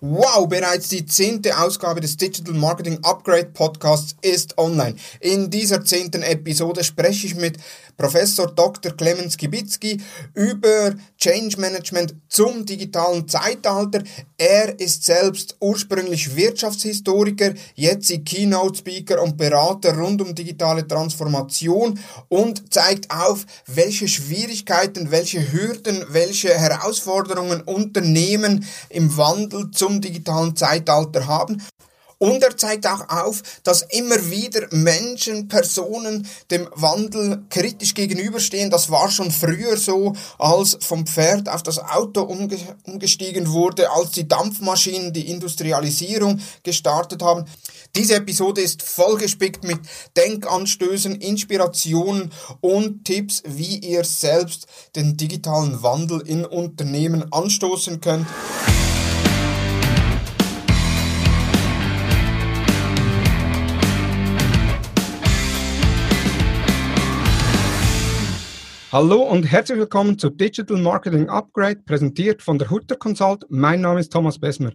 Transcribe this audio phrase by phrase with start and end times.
[0.00, 4.94] Wow, bereits die zehnte Ausgabe des Digital Marketing Upgrade Podcasts ist online.
[5.18, 7.58] In dieser zehnten Episode spreche ich mit
[7.96, 8.92] Professor Dr.
[8.92, 10.00] Clemens Kibitzki
[10.34, 14.04] über Change Management zum digitalen Zeitalter.
[14.36, 22.72] Er ist selbst ursprünglich Wirtschaftshistoriker, jetzt Keynote Speaker und Berater rund um digitale Transformation und
[22.72, 31.26] zeigt auf, welche Schwierigkeiten, welche Hürden, welche Herausforderungen Unternehmen im Wandel zum zum digitalen Zeitalter
[31.26, 31.62] haben.
[32.20, 38.70] Und er zeigt auch auf, dass immer wieder Menschen, Personen dem Wandel kritisch gegenüberstehen.
[38.70, 44.26] Das war schon früher so, als vom Pferd auf das Auto umgestiegen wurde, als die
[44.26, 47.44] Dampfmaschinen die Industrialisierung gestartet haben.
[47.94, 49.78] Diese Episode ist vollgespickt mit
[50.16, 58.26] Denkanstößen, Inspirationen und Tipps, wie ihr selbst den digitalen Wandel in Unternehmen anstoßen könnt.
[68.90, 73.44] Hallo und herzlich willkommen zu Digital Marketing Upgrade, präsentiert von der Hutter Consult.
[73.50, 74.72] Mein Name ist Thomas Besmer.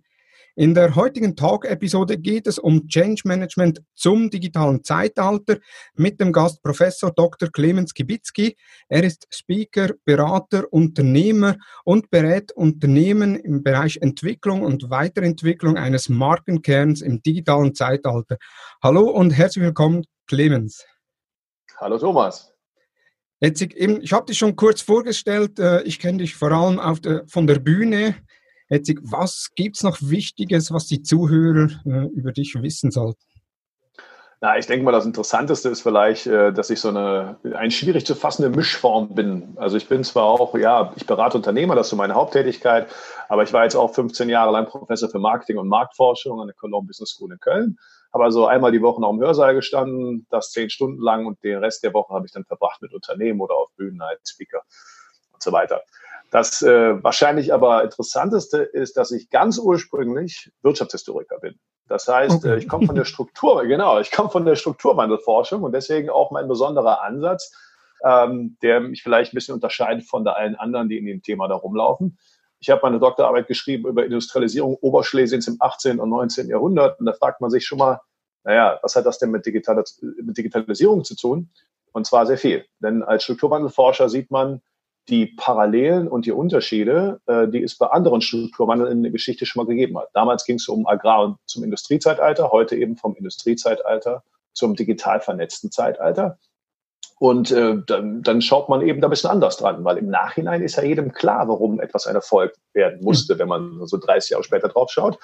[0.55, 5.57] In der heutigen Talk-Episode geht es um Change Management zum digitalen Zeitalter
[5.95, 7.49] mit dem Gast Professor Dr.
[7.49, 8.55] Clemens Kibitzki.
[8.87, 17.01] Er ist Speaker, Berater, Unternehmer und berät Unternehmen im Bereich Entwicklung und Weiterentwicklung eines Markenkerns
[17.01, 18.37] im digitalen Zeitalter.
[18.83, 20.85] Hallo und herzlich willkommen, Clemens.
[21.79, 22.52] Hallo Thomas.
[23.43, 27.23] Jetzt, eben, ich habe dich schon kurz vorgestellt, äh, ich kenne dich vor allem der,
[27.27, 28.15] von der Bühne.
[28.69, 33.19] Jetzt, was gibt es noch Wichtiges, was die Zuhörer äh, über dich wissen sollten?
[34.39, 38.05] Na, ich denke mal, das Interessanteste ist vielleicht, äh, dass ich so eine ein schwierig
[38.05, 39.57] zu fassende Mischform bin.
[39.57, 42.87] Also ich bin zwar auch, ja, ich berate Unternehmer, das ist so meine Haupttätigkeit,
[43.27, 46.55] aber ich war jetzt auch 15 Jahre lang Professor für Marketing und Marktforschung an der
[46.55, 47.77] Cologne Business School in Köln
[48.13, 51.57] habe also einmal die Woche noch im Hörsaal gestanden, das zehn Stunden lang und den
[51.57, 54.61] Rest der Woche habe ich dann verbracht mit Unternehmen oder auf Bühnen als Speaker
[55.31, 55.81] und so weiter.
[56.29, 61.59] Das äh, wahrscheinlich aber interessanteste ist, dass ich ganz ursprünglich Wirtschaftshistoriker bin.
[61.87, 62.53] Das heißt, okay.
[62.53, 66.31] äh, ich komme von der Struktur, genau, ich komme von der Strukturwandelforschung und deswegen auch
[66.31, 67.51] mein besonderer Ansatz,
[68.03, 71.55] ähm, der mich vielleicht ein bisschen unterscheidet von allen anderen, die in dem Thema da
[71.55, 72.17] rumlaufen.
[72.63, 75.99] Ich habe meine Doktorarbeit geschrieben über Industrialisierung Oberschlesiens im 18.
[75.99, 76.47] und 19.
[76.47, 76.97] Jahrhundert.
[76.97, 77.99] Und da fragt man sich schon mal,
[78.45, 81.49] naja, was hat das denn mit, Digital mit Digitalisierung zu tun?
[81.91, 82.63] Und zwar sehr viel.
[82.79, 84.61] Denn als Strukturwandelforscher sieht man
[85.09, 89.65] die Parallelen und die Unterschiede, äh, die es bei anderen Strukturwandeln in der Geschichte schon
[89.65, 90.07] mal gegeben hat.
[90.13, 94.23] Damals ging es um Agrar- und zum Industriezeitalter, heute eben vom Industriezeitalter
[94.53, 96.39] zum digital vernetzten Zeitalter.
[97.23, 100.61] Und äh, dann, dann schaut man eben da ein bisschen anders dran, weil im Nachhinein
[100.61, 104.43] ist ja jedem klar, warum etwas ein Erfolg werden musste, wenn man so 30 Jahre
[104.43, 105.17] später drauf schaut.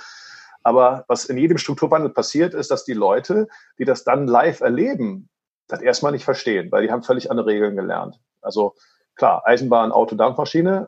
[0.63, 3.49] Aber was in jedem Strukturwandel passiert, ist, dass die Leute,
[3.79, 5.27] die das dann live erleben,
[5.67, 8.17] das erstmal nicht verstehen, weil die haben völlig andere Regeln gelernt.
[8.39, 8.75] Also
[9.16, 10.87] klar, Eisenbahn, Auto, Dampfmaschine,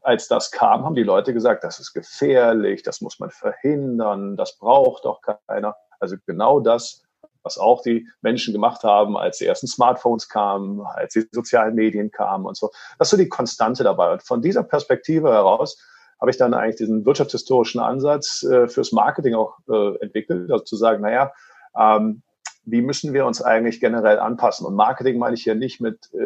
[0.00, 4.56] als das kam, haben die Leute gesagt, das ist gefährlich, das muss man verhindern, das
[4.56, 5.76] braucht doch keiner.
[6.00, 7.02] Also genau das
[7.42, 12.10] was auch die Menschen gemacht haben, als die ersten Smartphones kamen, als die sozialen Medien
[12.10, 12.70] kamen und so.
[12.98, 14.12] Das ist so die Konstante dabei.
[14.12, 15.78] Und von dieser Perspektive heraus
[16.20, 20.76] habe ich dann eigentlich diesen wirtschaftshistorischen Ansatz äh, fürs Marketing auch äh, entwickelt, also zu
[20.76, 21.32] sagen, naja,
[21.78, 22.22] ähm,
[22.70, 24.66] wie müssen wir uns eigentlich generell anpassen?
[24.66, 26.18] Und Marketing meine ich hier nicht mit, äh,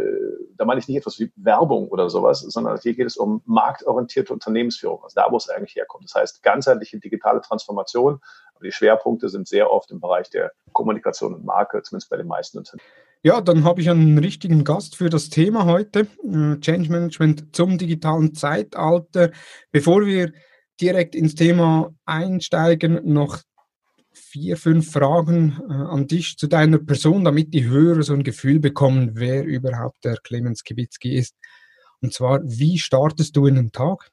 [0.56, 4.32] da meine ich nicht etwas wie Werbung oder sowas, sondern hier geht es um marktorientierte
[4.32, 6.04] Unternehmensführung, also da, wo es eigentlich herkommt.
[6.04, 8.20] Das heißt, ganzheitliche digitale Transformation.
[8.54, 12.26] Aber die Schwerpunkte sind sehr oft im Bereich der Kommunikation und Marke, zumindest bei den
[12.26, 12.86] meisten Unternehmen.
[13.22, 17.78] Ja, dann habe ich einen richtigen Gast für das Thema heute, äh, Change Management zum
[17.78, 19.30] digitalen Zeitalter.
[19.70, 20.32] Bevor wir
[20.80, 23.38] direkt ins Thema einsteigen, noch
[24.12, 28.60] vier, fünf Fragen äh, an dich zu deiner Person, damit die Hörer so ein Gefühl
[28.60, 31.34] bekommen, wer überhaupt der Clemens Kibitzki ist.
[32.00, 34.10] Und zwar, wie startest du in den Tag?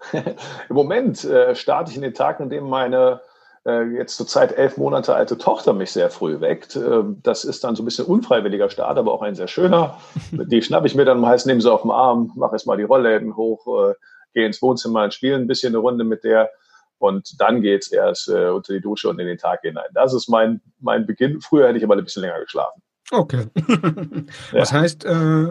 [0.12, 3.20] Im Moment äh, starte ich in den Tag, in dem meine
[3.66, 6.76] äh, jetzt zurzeit elf Monate alte Tochter mich sehr früh weckt.
[6.76, 9.98] Äh, das ist dann so ein bisschen unfreiwilliger Start, aber auch ein sehr schöner.
[10.32, 12.82] Die schnappe ich mir dann meist, nehme sie auf den Arm, mache erst mal die
[12.82, 13.94] Rollläden hoch, äh,
[14.34, 16.50] gehe ins Wohnzimmer und spiele ein bisschen eine Runde mit der
[16.98, 19.88] und dann geht es erst äh, unter die Dusche und in den Tag hinein.
[19.92, 21.40] Das ist mein, mein Beginn.
[21.40, 22.82] Früher hätte ich aber ein bisschen länger geschlafen.
[23.10, 23.46] Okay.
[24.52, 24.80] Was ja.
[24.80, 25.48] heißt äh,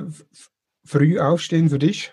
[0.85, 2.11] früh aufstehen für dich?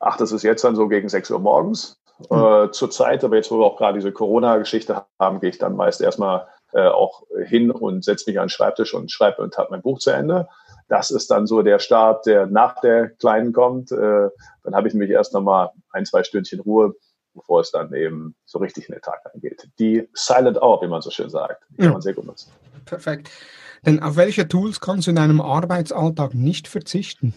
[0.00, 2.00] Ach, das ist jetzt dann so gegen 6 Uhr morgens.
[2.30, 2.36] Mhm.
[2.36, 5.76] Äh, zur Zeit, aber jetzt, wo wir auch gerade diese Corona-Geschichte haben, gehe ich dann
[5.76, 9.68] meist erstmal äh, auch hin und setze mich an den Schreibtisch und schreibe und habe
[9.70, 10.48] mein Buch zu Ende.
[10.88, 13.92] Das ist dann so der Start, der nach der Kleinen kommt.
[13.92, 14.28] Äh,
[14.62, 16.94] dann habe ich mich erst nochmal ein, zwei Stündchen Ruhe
[17.36, 19.68] bevor es dann eben so richtig in den Tag angeht.
[19.78, 22.50] Die Silent Hour, wie man so schön sagt, die kann man sehr gut nutzen.
[22.84, 23.30] Perfekt.
[23.84, 27.34] Denn auf welche Tools kannst du in deinem Arbeitsalltag nicht verzichten?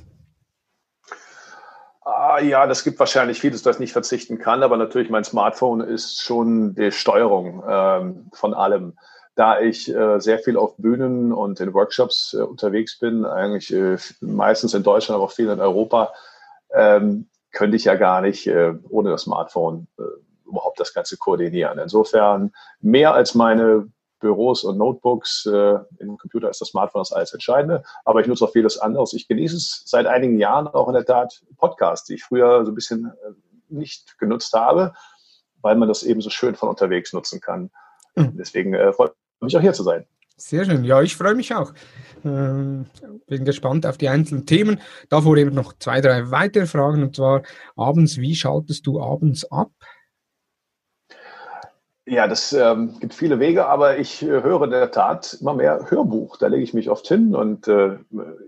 [2.03, 6.21] Ah, ja, das gibt wahrscheinlich vieles, das nicht verzichten kann, aber natürlich mein Smartphone ist
[6.21, 8.97] schon die Steuerung ähm, von allem.
[9.35, 13.97] Da ich äh, sehr viel auf Bühnen und in Workshops äh, unterwegs bin, eigentlich äh,
[14.21, 16.11] meistens in Deutschland, aber auch viel in Europa,
[16.73, 20.03] ähm, könnte ich ja gar nicht äh, ohne das Smartphone äh,
[20.47, 21.79] überhaupt das Ganze koordinieren.
[21.79, 22.51] Insofern
[22.81, 25.45] mehr als meine Büros und Notebooks.
[25.45, 29.13] Äh, Im Computer ist das Smartphone das alles Entscheidende, aber ich nutze auch vieles anderes.
[29.13, 32.71] Ich genieße es seit einigen Jahren auch in der Tat Podcasts, die ich früher so
[32.71, 33.31] ein bisschen äh,
[33.69, 34.93] nicht genutzt habe,
[35.61, 37.71] weil man das eben so schön von unterwegs nutzen kann.
[38.15, 38.35] Mhm.
[38.37, 40.05] Deswegen äh, freue ich mich auch hier zu sein.
[40.39, 40.85] Sehr schön.
[40.85, 41.73] Ja, ich freue mich auch.
[42.23, 42.85] Ähm,
[43.27, 44.79] bin gespannt auf die einzelnen Themen.
[45.09, 47.03] Davor eben noch zwei, drei weitere Fragen.
[47.03, 47.43] Und zwar
[47.75, 49.71] abends, wie schaltest du abends ab?
[52.05, 55.85] Ja, das ähm, gibt viele Wege, aber ich äh, höre in der Tat immer mehr
[55.89, 56.37] Hörbuch.
[56.37, 57.97] Da lege ich mich oft hin und äh,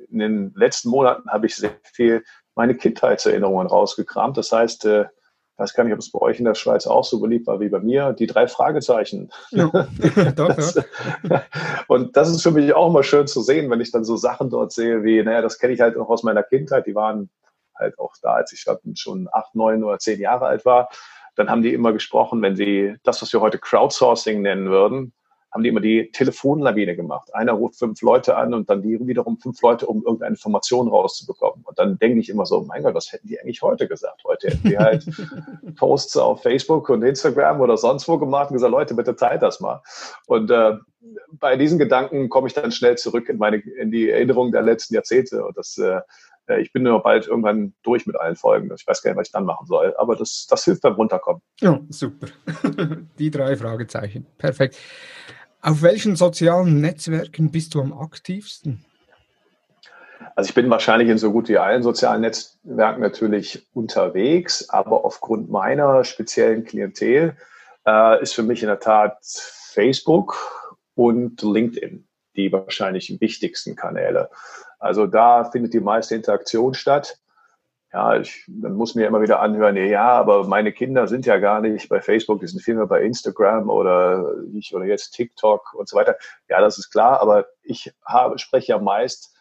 [0.09, 2.23] in den letzten Monaten habe ich sehr viel
[2.55, 4.37] meine Kindheitserinnerungen rausgekramt.
[4.37, 5.05] Das heißt, äh,
[5.53, 7.59] ich weiß gar nicht, ob es bei euch in der Schweiz auch so beliebt war
[7.59, 9.29] wie bei mir, die drei Fragezeichen.
[9.51, 9.67] Ja,
[10.35, 10.75] doch, das,
[11.23, 11.43] ja.
[11.87, 14.49] Und das ist für mich auch immer schön zu sehen, wenn ich dann so Sachen
[14.49, 16.87] dort sehe, wie, naja, das kenne ich halt noch aus meiner Kindheit.
[16.87, 17.29] Die waren
[17.77, 18.65] halt auch da, als ich
[18.95, 20.89] schon acht, neun oder zehn Jahre alt war
[21.35, 25.13] dann haben die immer gesprochen, wenn sie das, was wir heute Crowdsourcing nennen würden,
[25.51, 27.33] haben die immer die Telefonlawine gemacht.
[27.33, 31.65] Einer ruft fünf Leute an und dann die wiederum fünf Leute, um irgendeine Information rauszubekommen.
[31.65, 34.23] Und dann denke ich immer so, mein Gott, was hätten die eigentlich heute gesagt?
[34.25, 35.05] Heute hätten die halt
[35.75, 39.59] Posts auf Facebook und Instagram oder sonst wo gemacht und gesagt, Leute, bitte teilt das
[39.59, 39.81] mal.
[40.27, 40.77] Und äh,
[41.31, 44.93] bei diesen Gedanken komme ich dann schnell zurück in meine, in die Erinnerungen der letzten
[44.93, 45.45] Jahrzehnte.
[45.45, 45.99] Und das äh,
[46.51, 48.71] äh, ich bin nur bald irgendwann durch mit allen Folgen.
[48.75, 49.95] Ich weiß gar nicht, was ich dann machen soll.
[49.97, 51.41] Aber das, das hilft beim Runterkommen.
[51.59, 52.27] Ja, super.
[53.19, 54.25] Die drei Fragezeichen.
[54.37, 54.77] Perfekt.
[55.61, 58.83] Auf welchen sozialen Netzwerken bist du am aktivsten?
[60.35, 65.49] Also ich bin wahrscheinlich in so gut wie allen sozialen Netzwerken natürlich unterwegs, aber aufgrund
[65.49, 67.35] meiner speziellen Klientel
[67.85, 70.37] äh, ist für mich in der Tat Facebook
[70.95, 74.29] und LinkedIn die wahrscheinlich wichtigsten Kanäle.
[74.79, 77.17] Also da findet die meiste Interaktion statt.
[77.93, 81.59] Ja, ich, dann muss mir immer wieder anhören, ja, aber meine Kinder sind ja gar
[81.59, 85.97] nicht bei Facebook, die sind vielmehr bei Instagram oder ich oder jetzt TikTok und so
[85.97, 86.15] weiter.
[86.47, 89.35] Ja, das ist klar, aber ich habe, spreche ja meist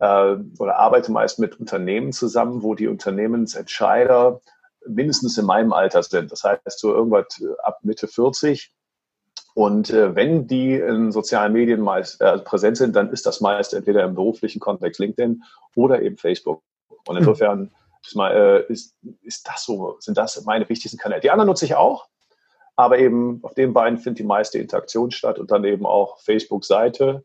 [0.00, 4.40] äh, oder arbeite meist mit Unternehmen zusammen, wo die Unternehmensentscheider
[4.88, 6.32] mindestens in meinem Alter sind.
[6.32, 8.74] Das heißt, so irgendwas ab Mitte 40
[9.54, 13.72] und äh, wenn die in sozialen Medien meist äh, präsent sind, dann ist das meist
[13.72, 15.44] entweder im beruflichen Kontext LinkedIn
[15.76, 16.62] oder eben Facebook.
[17.06, 17.70] Und insofern
[18.06, 21.20] ist, mal, äh, ist, ist das so, sind das meine wichtigsten Kanäle.
[21.20, 22.06] Die anderen nutze ich auch,
[22.76, 27.24] aber eben auf den beiden findet die meiste Interaktion statt und dann eben auch Facebook-Seite,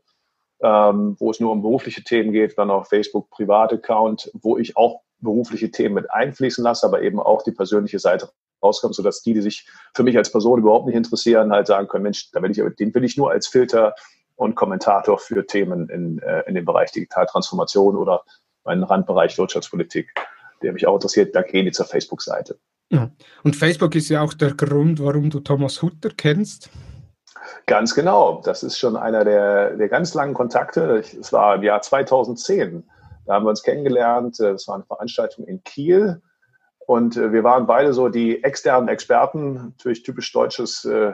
[0.62, 5.72] ähm, wo es nur um berufliche Themen geht, dann auch Facebook-Privat-Account, wo ich auch berufliche
[5.72, 8.30] Themen mit einfließen lasse, aber eben auch die persönliche Seite
[8.62, 12.04] rauskommt, sodass die, die sich für mich als Person überhaupt nicht interessieren, halt sagen können,
[12.04, 13.96] Mensch, da will ich, den will ich nur als Filter
[14.36, 18.24] und Kommentator für Themen in, äh, in dem Bereich Digitaltransformation oder
[18.64, 20.14] meinen Randbereich Wirtschaftspolitik,
[20.62, 22.60] der mich auch interessiert, da gehen die zur Facebook-Seite.
[22.92, 23.12] Ja.
[23.44, 26.70] Und Facebook ist ja auch der Grund, warum du Thomas Hutter kennst.
[27.66, 28.42] Ganz genau.
[28.44, 31.04] Das ist schon einer der, der ganz langen Kontakte.
[31.20, 32.84] Es war im Jahr 2010.
[33.26, 34.40] Da haben wir uns kennengelernt.
[34.40, 36.22] Das war eine Veranstaltung in Kiel.
[36.80, 41.14] Und äh, wir waren beide so die externen Experten, natürlich typisch deutsches, äh,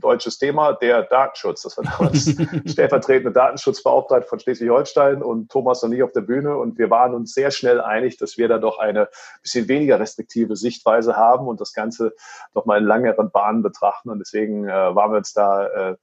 [0.00, 1.62] deutsches Thema, der Datenschutz.
[1.62, 2.34] Das war damals
[2.70, 6.56] stellvertretende Datenschutzbeauftragte von Schleswig-Holstein und Thomas noch nie auf der Bühne.
[6.56, 9.08] Und wir waren uns sehr schnell einig, dass wir da doch eine
[9.42, 12.14] bisschen weniger restriktive Sichtweise haben und das Ganze
[12.54, 14.10] doch mal in langeren Bahnen betrachten.
[14.10, 15.96] Und deswegen äh, waren wir uns da äh,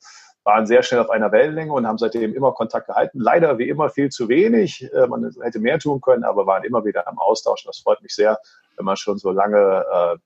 [0.43, 3.19] waren sehr schnell auf einer Wellenlänge und haben seitdem immer Kontakt gehalten.
[3.19, 4.91] Leider wie immer viel zu wenig.
[4.93, 7.63] Äh, man hätte mehr tun können, aber waren immer wieder am Austausch.
[7.63, 8.39] Das freut mich sehr,
[8.75, 10.17] wenn man schon so lange äh,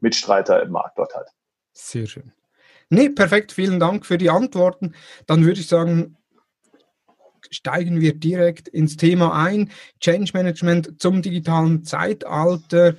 [0.00, 1.28] Mitstreiter im Markt dort hat.
[1.72, 2.32] Sehr schön.
[2.92, 3.52] Nee, perfekt.
[3.52, 4.94] Vielen Dank für die Antworten.
[5.26, 6.18] Dann würde ich sagen,
[7.50, 9.70] steigen wir direkt ins Thema ein.
[9.98, 12.96] Change Management zum digitalen Zeitalter.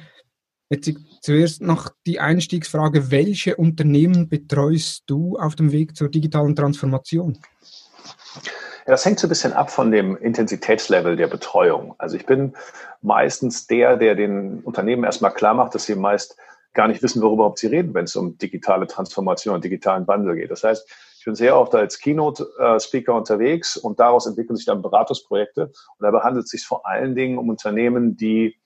[0.69, 7.38] Jetzt zuerst noch die Einstiegsfrage, welche Unternehmen betreust du auf dem Weg zur digitalen Transformation?
[8.88, 11.93] Ja, das hängt so ein bisschen ab von dem Intensitätslevel der Betreuung.
[12.00, 12.53] Also ich bin
[13.03, 16.35] meistens der, der den Unternehmen erstmal klar macht, dass sie meist
[16.74, 20.36] gar nicht wissen, worüber überhaupt sie reden, wenn es um digitale Transformation und digitalen Wandel
[20.36, 20.51] geht.
[20.51, 20.89] Das heißt,
[21.20, 25.68] ich bin sehr oft als Keynote-Speaker unterwegs und daraus entwickeln sich dann Beratungsprojekte.
[25.68, 28.58] Und dabei handelt es sich vor allen Dingen um Unternehmen, die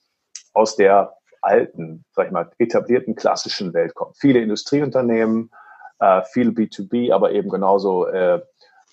[0.53, 4.17] aus der alten, sag ich mal, etablierten klassischen Welt kommt.
[4.17, 5.51] Viele Industrieunternehmen,
[5.99, 8.41] äh, viel B2B, aber eben genauso äh,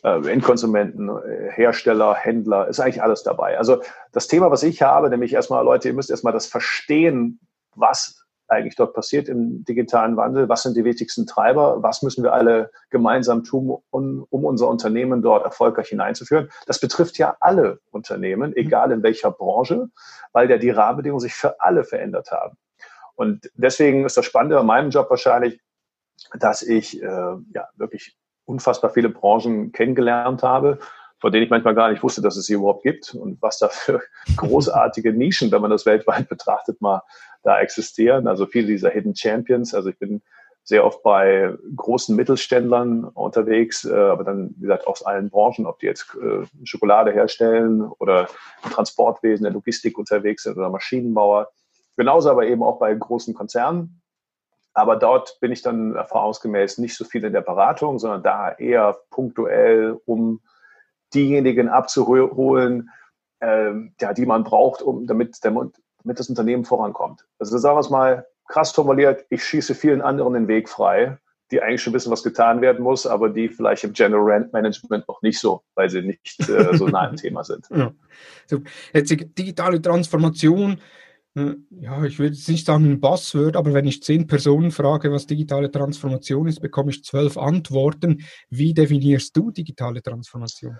[0.02, 3.56] äh, Endkonsumenten, äh, Hersteller, Händler, ist eigentlich alles dabei.
[3.56, 7.40] Also das Thema, was ich habe, nämlich erstmal, Leute, ihr müsst erstmal das verstehen,
[7.74, 8.23] was
[8.54, 12.70] eigentlich dort passiert im digitalen Wandel, was sind die wichtigsten Treiber, was müssen wir alle
[12.90, 16.50] gemeinsam tun, um, um unser Unternehmen dort erfolgreich hineinzuführen.
[16.66, 18.56] Das betrifft ja alle Unternehmen, mhm.
[18.56, 19.88] egal in welcher Branche,
[20.32, 22.56] weil ja die Rahmenbedingungen sich für alle verändert haben.
[23.16, 25.60] Und deswegen ist das Spannende an meinem Job wahrscheinlich,
[26.38, 30.78] dass ich äh, ja wirklich unfassbar viele Branchen kennengelernt habe,
[31.24, 33.68] von denen ich manchmal gar nicht wusste, dass es sie überhaupt gibt und was da
[33.70, 34.02] für
[34.36, 37.00] großartige Nischen, wenn man das weltweit betrachtet, mal
[37.42, 38.28] da existieren.
[38.28, 39.72] Also viele dieser Hidden Champions.
[39.72, 40.20] Also ich bin
[40.64, 45.78] sehr oft bei großen Mittelständlern unterwegs, äh, aber dann, wie gesagt, aus allen Branchen, ob
[45.78, 48.28] die jetzt äh, Schokolade herstellen oder
[48.62, 51.48] im Transportwesen, der Logistik unterwegs sind oder Maschinenbauer.
[51.96, 54.02] Genauso aber eben auch bei großen Konzernen.
[54.74, 58.98] Aber dort bin ich dann erfahrungsgemäß nicht so viel in der Beratung, sondern da eher
[59.08, 60.42] punktuell, um
[61.14, 62.90] diejenigen abzuholen,
[63.40, 67.24] äh, ja, die man braucht, um, damit, damit das Unternehmen vorankommt.
[67.38, 71.18] Also sagen wir es mal krass formuliert, ich schieße vielen anderen den Weg frei,
[71.50, 75.06] die eigentlich schon wissen, was getan werden muss, aber die vielleicht im General Rent Management
[75.08, 77.66] noch nicht so, weil sie nicht äh, so nah im Thema sind.
[77.70, 77.92] Ja.
[78.46, 78.60] So,
[78.92, 80.80] jetzt digitale Transformation
[81.34, 85.70] ja, ich würde nicht sagen ein Buzzword, aber wenn ich zehn Personen frage, was digitale
[85.70, 88.24] Transformation ist, bekomme ich zwölf Antworten.
[88.50, 90.78] Wie definierst du digitale Transformation?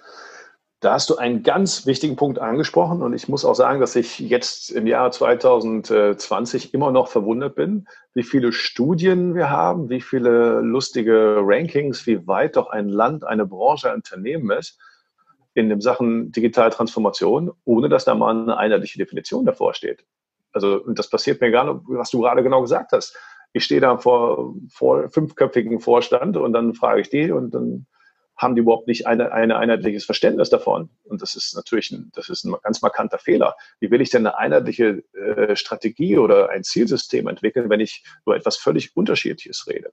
[0.78, 4.18] Da hast du einen ganz wichtigen Punkt angesprochen und ich muss auch sagen, dass ich
[4.18, 10.60] jetzt im Jahr 2020 immer noch verwundert bin, wie viele Studien wir haben, wie viele
[10.60, 14.78] lustige Rankings, wie weit doch ein Land, eine Branche, ein Unternehmen ist
[15.54, 20.04] in den Sachen digitale Transformation, ohne dass da mal eine einheitliche Definition davor steht.
[20.54, 23.16] Also, und das passiert mir nicht, was du gerade genau gesagt hast.
[23.52, 27.86] Ich stehe da vor, vor fünfköpfigen Vorstand und dann frage ich die und dann
[28.36, 30.90] haben die überhaupt nicht ein eine einheitliches Verständnis davon.
[31.04, 33.54] Und das ist natürlich ein, das ist ein ganz markanter Fehler.
[33.78, 38.36] Wie will ich denn eine einheitliche äh, Strategie oder ein Zielsystem entwickeln, wenn ich über
[38.36, 39.92] etwas völlig Unterschiedliches rede?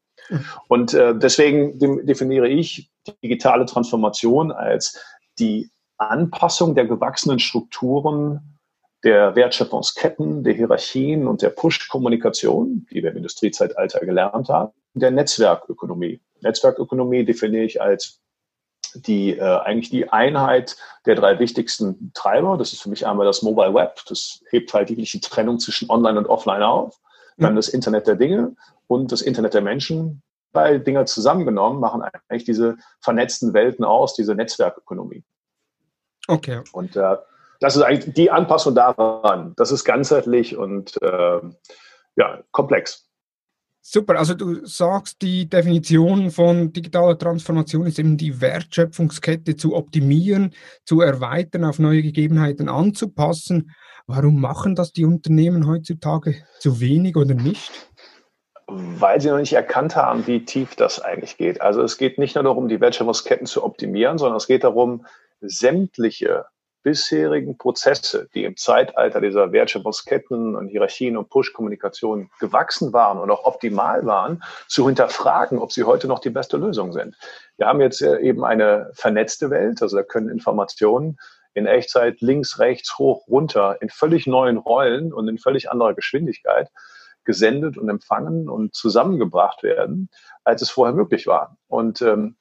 [0.68, 2.90] Und äh, deswegen definiere ich
[3.24, 5.00] digitale Transformation als
[5.38, 8.60] die Anpassung der gewachsenen Strukturen
[9.04, 16.22] der Wertschöpfungsketten, der Hierarchien und der Push-Kommunikation, die wir im Industriezeitalter gelernt haben, der Netzwerkökonomie.
[16.42, 18.20] Netzwerkökonomie definiere ich als
[18.94, 22.58] die äh, eigentlich die Einheit der drei wichtigsten Treiber.
[22.58, 24.02] Das ist für mich einmal das Mobile Web.
[24.08, 27.00] Das hebt halt die Trennung zwischen Online und Offline auf.
[27.38, 27.58] Dann mhm.
[27.58, 28.56] das Internet der Dinge
[28.88, 30.22] und das Internet der Menschen.
[30.52, 35.24] Beide Dinge zusammengenommen machen eigentlich diese vernetzten Welten aus, diese Netzwerkökonomie.
[36.28, 36.62] Okay.
[36.74, 37.16] Und äh,
[37.62, 39.54] das ist eigentlich die Anpassung daran.
[39.56, 41.40] Das ist ganzheitlich und äh,
[42.16, 43.08] ja, komplex.
[43.84, 50.54] Super, also du sagst, die Definition von digitaler Transformation ist eben die Wertschöpfungskette zu optimieren,
[50.86, 53.72] zu erweitern, auf neue Gegebenheiten anzupassen.
[54.08, 57.72] Warum machen das die Unternehmen heutzutage zu wenig oder nicht?
[58.68, 61.62] Weil sie noch nicht erkannt haben, wie tief das eigentlich geht.
[61.62, 65.06] Also es geht nicht nur darum, die Wertschöpfungsketten zu optimieren, sondern es geht darum,
[65.42, 66.46] sämtliche
[66.84, 73.44] bisherigen Prozesse, die im Zeitalter dieser Wertschöpfungsketten und Hierarchien und Push-Kommunikation gewachsen waren und auch
[73.44, 77.16] optimal waren, zu hinterfragen, ob sie heute noch die beste Lösung sind.
[77.58, 81.18] Wir haben jetzt eben eine vernetzte Welt, also da können Informationen
[81.54, 86.70] in Echtzeit links, rechts, hoch, runter in völlig neuen Rollen und in völlig anderer Geschwindigkeit
[87.24, 90.10] gesendet und empfangen und zusammengebracht werden,
[90.44, 91.58] als es vorher möglich war.
[91.68, 92.36] Und ähm,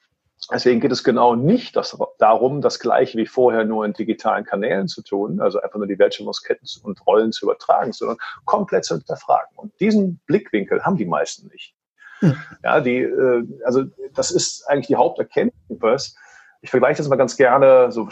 [0.53, 4.89] Deswegen geht es genau nicht das, darum, das gleiche wie vorher nur in digitalen Kanälen
[4.89, 9.51] zu tun, also einfach nur die Wertschöpfungsketten und Rollen zu übertragen, sondern komplett zu hinterfragen.
[9.57, 11.75] Und diesen Blickwinkel haben die meisten nicht.
[12.21, 12.37] Hm.
[12.65, 16.17] Ja, die, äh, also das ist eigentlich die Haupterkenntnis.
[16.63, 18.09] Ich vergleiche das mal ganz gerne, so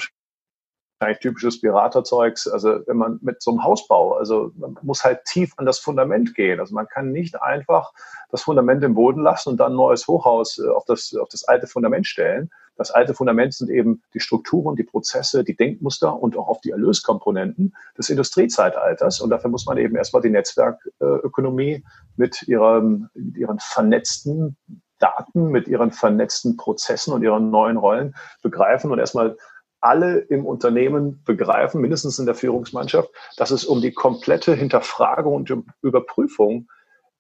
[1.01, 2.49] eigentlich typisches Beraterzeugs.
[2.49, 6.35] Also wenn man mit so einem Hausbau, also man muss halt tief an das Fundament
[6.35, 6.61] gehen.
[6.61, 7.93] Also man kann nicht einfach
[8.31, 11.45] das Fundament im Boden lassen und dann ein neues Hochhaus äh, auf das, auf das
[11.45, 12.51] alte Fundament stellen.
[12.77, 16.71] Das alte Fundament sind eben die Strukturen, die Prozesse, die Denkmuster und auch auf die
[16.71, 19.21] Erlöskomponenten des Industriezeitalters.
[19.21, 21.85] Und dafür muss man eben erstmal die Netzwerkökonomie
[22.17, 24.57] mit ihren, mit ihren vernetzten
[25.01, 29.37] Daten, mit ihren vernetzten Prozessen und ihren neuen Rollen begreifen und erstmal
[29.81, 35.53] alle im Unternehmen begreifen, mindestens in der Führungsmannschaft, dass es um die komplette Hinterfragung und
[35.83, 36.69] Überprüfung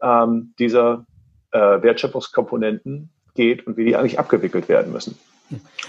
[0.02, 1.06] ähm, dieser
[1.52, 5.18] äh, Wertschöpfungskomponenten geht und wie die eigentlich abgewickelt werden müssen.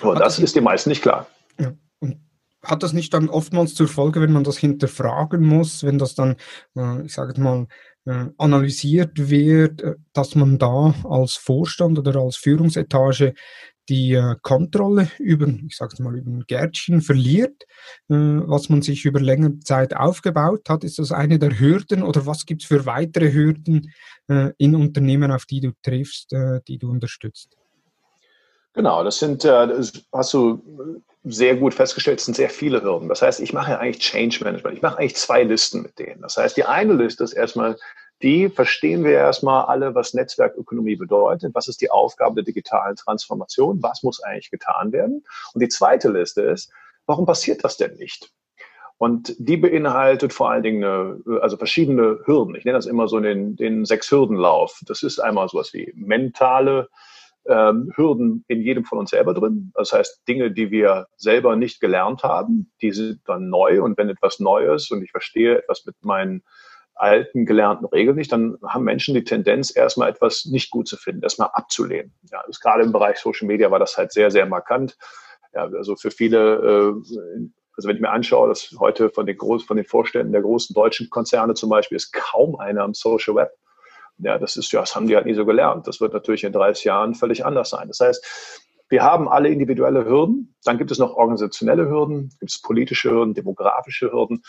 [0.02, 1.28] Aber das, das ist den meisten nicht klar.
[1.60, 1.74] Ja.
[2.64, 6.36] hat das nicht dann oftmals zur Folge, wenn man das hinterfragen muss, wenn das dann,
[6.76, 7.68] äh, ich sage mal,
[8.06, 13.34] äh, analysiert wird, äh, dass man da als Vorstand oder als Führungsetage
[13.90, 17.64] die äh, Kontrolle über, ich sage es mal, über ein Gärtchen verliert,
[18.10, 20.84] äh, was man sich über längere Zeit aufgebaut hat.
[20.84, 23.92] Ist das eine der Hürden oder was gibt es für weitere Hürden
[24.28, 26.34] äh, in Unternehmen, auf die du triffst,
[26.68, 27.58] die du unterstützt?
[28.74, 33.10] Genau, das sind, das hast du sehr gut festgestellt, es sind sehr viele Hürden.
[33.10, 34.78] Das heißt, ich mache eigentlich Change Management.
[34.78, 36.22] Ich mache eigentlich zwei Listen mit denen.
[36.22, 37.78] Das heißt, die eine Liste ist erstmal
[38.22, 43.82] die verstehen wir erstmal alle, was Netzwerkökonomie bedeutet, was ist die Aufgabe der digitalen Transformation,
[43.82, 45.24] was muss eigentlich getan werden.
[45.54, 46.72] Und die zweite Liste ist,
[47.06, 48.32] warum passiert das denn nicht?
[48.98, 52.56] Und die beinhaltet vor allen Dingen eine, also verschiedene Hürden.
[52.56, 54.82] Ich nenne das immer so den, den Sechs-Hürdenlauf.
[54.86, 56.90] Das ist einmal sowas wie mentale
[57.48, 59.72] ähm, Hürden in jedem von uns selber drin.
[59.76, 63.82] Das heißt, Dinge, die wir selber nicht gelernt haben, die sind dann neu.
[63.82, 66.44] Und wenn etwas Neues und ich verstehe etwas mit meinen
[67.00, 71.24] alten gelernten Regeln nicht, dann haben Menschen die Tendenz, erstmal etwas nicht gut zu finden,
[71.24, 72.14] erstmal abzulehnen.
[72.32, 74.98] Ja, also gerade im Bereich Social Media war das halt sehr, sehr markant.
[75.54, 77.12] Ja, also für viele, äh,
[77.76, 80.74] also wenn ich mir anschaue, dass heute von den, Groß, von den Vorständen der großen
[80.74, 83.52] deutschen Konzerne zum Beispiel ist kaum einer am Social Web.
[84.18, 85.88] Ja, das ist ja, das haben die halt nie so gelernt.
[85.88, 87.88] Das wird natürlich in 30 Jahren völlig anders sein.
[87.88, 90.56] Das heißt, wir haben alle individuelle Hürden.
[90.66, 94.44] Dann gibt es noch organisationelle Hürden, gibt es politische Hürden, demografische Hürden.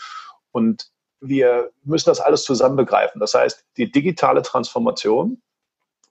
[0.51, 0.91] Und
[1.21, 3.19] wir müssen das alles zusammen begreifen.
[3.19, 5.41] Das heißt, die digitale Transformation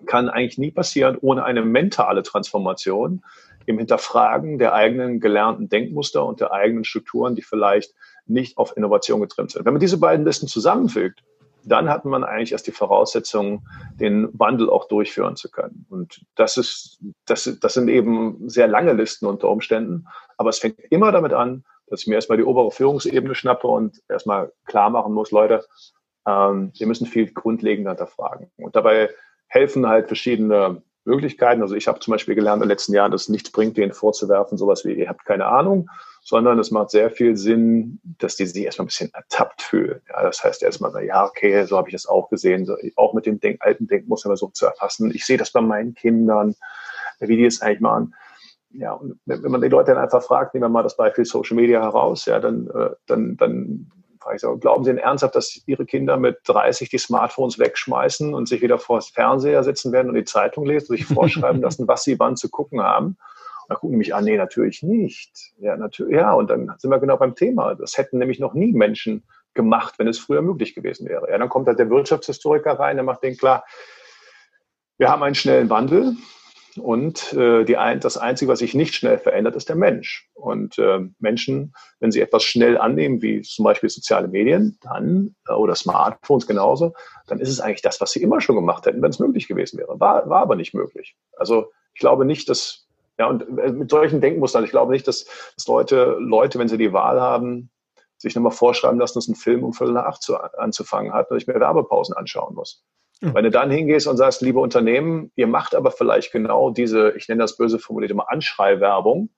[0.07, 3.23] kann eigentlich nie passieren ohne eine mentale Transformation
[3.67, 7.95] im Hinterfragen der eigenen gelernten Denkmuster und der eigenen Strukturen, die vielleicht
[8.26, 9.67] nicht auf Innovation getrimmt sind.
[9.67, 11.23] Wenn man diese beiden Listen zusammenfügt,
[11.64, 15.85] dann hat man eigentlich erst die Voraussetzungen, den Wandel auch durchführen zu können.
[15.90, 20.07] Und das ist, das, das sind eben sehr lange Listen unter Umständen.
[20.38, 24.00] Aber es fängt immer damit an, dass ich mir erstmal die obere Führungsebene schnappe und
[24.09, 25.66] erstmal klar machen muss, Leute,
[26.26, 28.50] ähm, wir müssen viel grundlegender hinterfragen.
[28.56, 29.11] Und dabei
[29.49, 31.62] helfen halt verschiedene Möglichkeiten.
[31.62, 33.92] Also ich habe zum Beispiel gelernt in den letzten Jahren, dass es nichts bringt, denen
[33.92, 35.90] vorzuwerfen, sowas wie, ihr habt keine Ahnung,
[36.22, 40.00] sondern es macht sehr viel Sinn, dass die sich erstmal ein bisschen ertappt fühlen.
[40.09, 43.26] Ja, das heißt erstmal, ja, okay, so habe ich das auch gesehen, so, auch mit
[43.26, 45.11] dem Denk alten Denkmuster so zu erfassen.
[45.12, 46.55] Ich sehe das bei meinen Kindern,
[47.18, 48.14] wie die es eigentlich machen
[48.72, 51.56] ja, und wenn man die Leute dann einfach fragt, nehmen wir mal das Beispiel Social
[51.56, 55.61] Media heraus, ja, dann, äh, dann, dann frage ich so, glauben Sie denn ernsthaft, dass
[55.66, 60.09] Ihre Kinder mit 30 die Smartphones wegschmeißen und sich wieder vor das Fernseher setzen werden
[60.09, 63.16] und die Zeitung lesen und sich vorschreiben lassen, was sie wann zu gucken haben?
[63.68, 65.52] Dann gucken die mich an, nee, natürlich nicht.
[65.59, 67.74] Ja, natürlich, ja, und dann sind wir genau beim Thema.
[67.74, 71.28] Das hätten nämlich noch nie Menschen gemacht, wenn es früher möglich gewesen wäre.
[71.30, 73.64] Ja, dann kommt halt der Wirtschaftshistoriker rein, der macht den klar,
[74.98, 76.14] wir haben einen schnellen Wandel.
[76.76, 80.28] Und äh, die ein, das Einzige, was sich nicht schnell verändert, ist der Mensch.
[80.35, 85.52] Und äh, Menschen, wenn sie etwas schnell annehmen, wie zum Beispiel soziale Medien, dann äh,
[85.52, 86.94] oder Smartphones genauso,
[87.26, 89.78] dann ist es eigentlich das, was sie immer schon gemacht hätten, wenn es möglich gewesen
[89.78, 89.98] wäre.
[89.98, 91.16] War, war aber nicht möglich.
[91.37, 92.87] Also ich glaube nicht, dass
[93.18, 96.78] ja und äh, mit solchen Denkmustern, ich glaube nicht, dass, dass Leute Leute, wenn sie
[96.78, 97.70] die Wahl haben,
[98.16, 101.38] sich nochmal vorschreiben lassen, dass ein Film um Viertel nach acht zu, anzufangen hat und
[101.38, 102.85] ich mir Werbepausen anschauen muss.
[103.20, 103.35] Mhm.
[103.35, 107.28] Wenn du dann hingehst und sagst, liebe Unternehmen, ihr macht aber vielleicht genau diese, ich
[107.28, 109.30] nenne das böse formuliert immer Anschreiwerbung,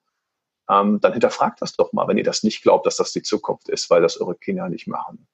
[0.70, 3.68] ähm, dann hinterfragt das doch mal, wenn ihr das nicht glaubt, dass das die Zukunft
[3.68, 5.26] ist, weil das eure Kinder nicht machen.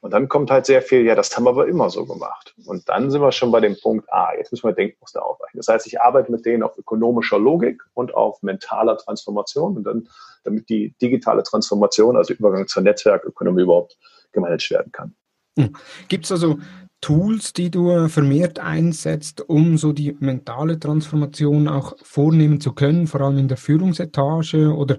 [0.00, 2.54] Und dann kommt halt sehr viel, ja, das haben wir aber immer so gemacht.
[2.66, 5.56] Und dann sind wir schon bei dem Punkt, ah, jetzt müssen wir Denkmuster aufweichen.
[5.56, 10.08] Das heißt, ich arbeite mit denen auf ökonomischer Logik und auf mentaler Transformation und dann,
[10.44, 13.98] damit die digitale Transformation, also Übergang zur Netzwerkökonomie überhaupt
[14.32, 15.16] gemanagt werden kann.
[15.58, 15.74] Hm.
[16.08, 16.58] Gibt es also
[17.06, 23.20] Tools, die du vermehrt einsetzt, um so die mentale Transformation auch vornehmen zu können, vor
[23.20, 24.74] allem in der Führungsetage?
[24.74, 24.98] Oder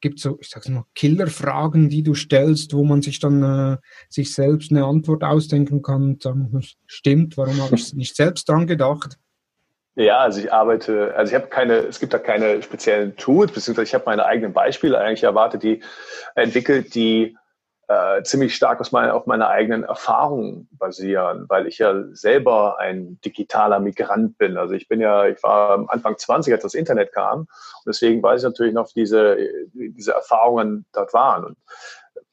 [0.00, 3.78] gibt es so, ich sag's mal, Killerfragen, die du stellst, wo man sich dann äh,
[4.08, 8.68] sich selbst eine Antwort ausdenken kann und sagen, stimmt, warum habe ich nicht selbst dran
[8.68, 9.18] gedacht?
[9.96, 13.88] Ja, also ich arbeite, also ich habe keine, es gibt da keine speziellen Tools, beziehungsweise
[13.88, 15.80] ich habe meine eigenen Beispiele eigentlich erwartet, die
[16.36, 17.36] entwickelt, die
[17.90, 23.20] äh, ziemlich stark aus meiner, auf meiner eigenen Erfahrung basieren, weil ich ja selber ein
[23.24, 24.56] digitaler Migrant bin.
[24.56, 27.40] Also ich bin ja, ich war Anfang 20, als das Internet kam.
[27.40, 27.48] Und
[27.88, 29.36] deswegen weiß ich natürlich noch, diese,
[29.72, 31.44] diese Erfahrungen dort waren.
[31.44, 31.56] Und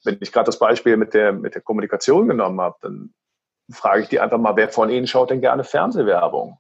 [0.03, 3.15] wenn ich gerade das Beispiel mit der, mit der Kommunikation genommen habe, dann
[3.71, 6.59] frage ich die einfach mal, wer von Ihnen schaut denn gerne Fernsehwerbung?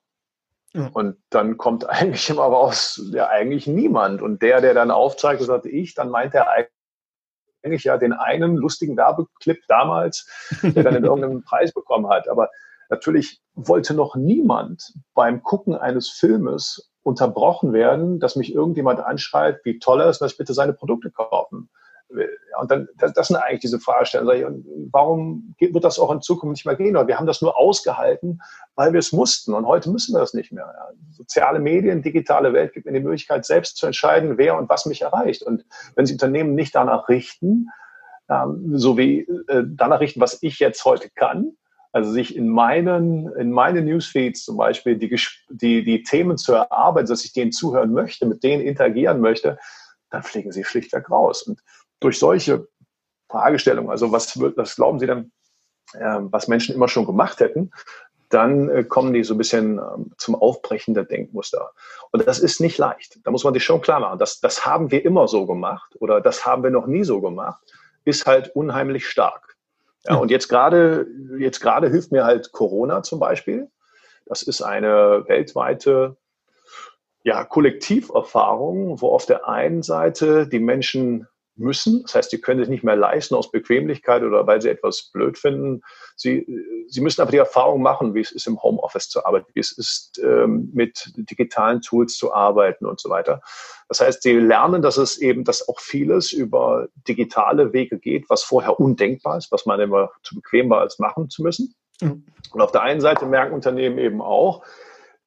[0.93, 4.23] Und dann kommt eigentlich immer raus, ja, eigentlich niemand.
[4.23, 6.49] Und der, der dann aufzeigt, das hatte ich, dann meint er
[7.67, 10.27] eigentlich, eigentlich ja den einen lustigen Werbeclip damals,
[10.61, 12.27] der dann in irgendeinem Preis bekommen hat.
[12.29, 12.49] Aber
[12.89, 19.79] natürlich wollte noch niemand beim Gucken eines Filmes unterbrochen werden, dass mich irgendjemand anschreit, wie
[19.79, 21.69] toll er ist, dass ich bitte seine Produkte kaufen
[22.09, 24.65] Und dann, das, das sind eigentlich diese Fragestellungen.
[24.91, 26.95] Warum wird das auch in Zukunft nicht mehr gehen?
[27.07, 28.41] Wir haben das nur ausgehalten,
[28.75, 29.53] weil wir es mussten.
[29.53, 30.73] Und heute müssen wir das nicht mehr.
[31.11, 35.01] Soziale Medien, digitale Welt gibt mir die Möglichkeit, selbst zu entscheiden, wer und was mich
[35.01, 35.43] erreicht.
[35.43, 35.65] Und
[35.95, 37.67] wenn Sie Unternehmen nicht danach richten,
[38.29, 41.53] ähm, so wie äh, danach richten, was ich jetzt heute kann,
[41.91, 45.15] also sich in meinen, in meinen Newsfeeds zum Beispiel die,
[45.49, 49.57] die, die Themen zu erarbeiten, dass ich denen zuhören möchte, mit denen interagieren möchte,
[50.09, 51.43] dann fliegen sie schlichtweg raus.
[51.43, 51.61] Und
[51.99, 52.67] durch solche
[53.29, 55.31] Fragestellungen, also was, was glauben Sie denn,
[55.93, 57.71] äh, was Menschen immer schon gemacht hätten,
[58.29, 61.71] dann äh, kommen die so ein bisschen ähm, zum Aufbrechen der Denkmuster.
[62.11, 63.19] Und das ist nicht leicht.
[63.23, 64.19] Da muss man sich schon klar machen.
[64.19, 67.61] Das, das haben wir immer so gemacht oder das haben wir noch nie so gemacht,
[68.05, 69.55] ist halt unheimlich stark.
[70.05, 71.07] Ja, und jetzt gerade,
[71.37, 73.69] jetzt gerade hilft mir halt Corona zum Beispiel.
[74.25, 76.15] Das ist eine weltweite
[77.23, 81.27] ja, Kollektiverfahrung, wo auf der einen Seite die Menschen
[81.57, 82.03] müssen.
[82.03, 85.37] Das heißt, sie können sich nicht mehr leisten aus Bequemlichkeit oder weil sie etwas blöd
[85.37, 85.81] finden.
[86.15, 86.45] Sie,
[86.87, 89.71] sie müssen aber die Erfahrung machen, wie es ist, im Homeoffice zu arbeiten, wie es
[89.71, 93.41] ist, ähm, mit digitalen Tools zu arbeiten und so weiter.
[93.87, 98.43] Das heißt, sie lernen, dass es eben, dass auch vieles über digitale Wege geht, was
[98.43, 101.73] vorher undenkbar ist, was man immer zu bequem war, als machen zu müssen.
[102.01, 102.25] Mhm.
[102.51, 104.63] Und auf der einen Seite merken Unternehmen eben auch,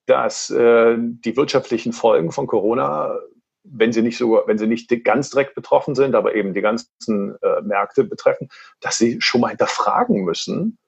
[0.06, 3.18] dass äh, die wirtschaftlichen Folgen von Corona
[3.62, 7.36] wenn sie nicht so, wenn sie nicht ganz direkt betroffen sind, aber eben die ganzen
[7.42, 8.48] äh, Märkte betreffen,
[8.80, 10.78] dass sie schon mal hinterfragen müssen,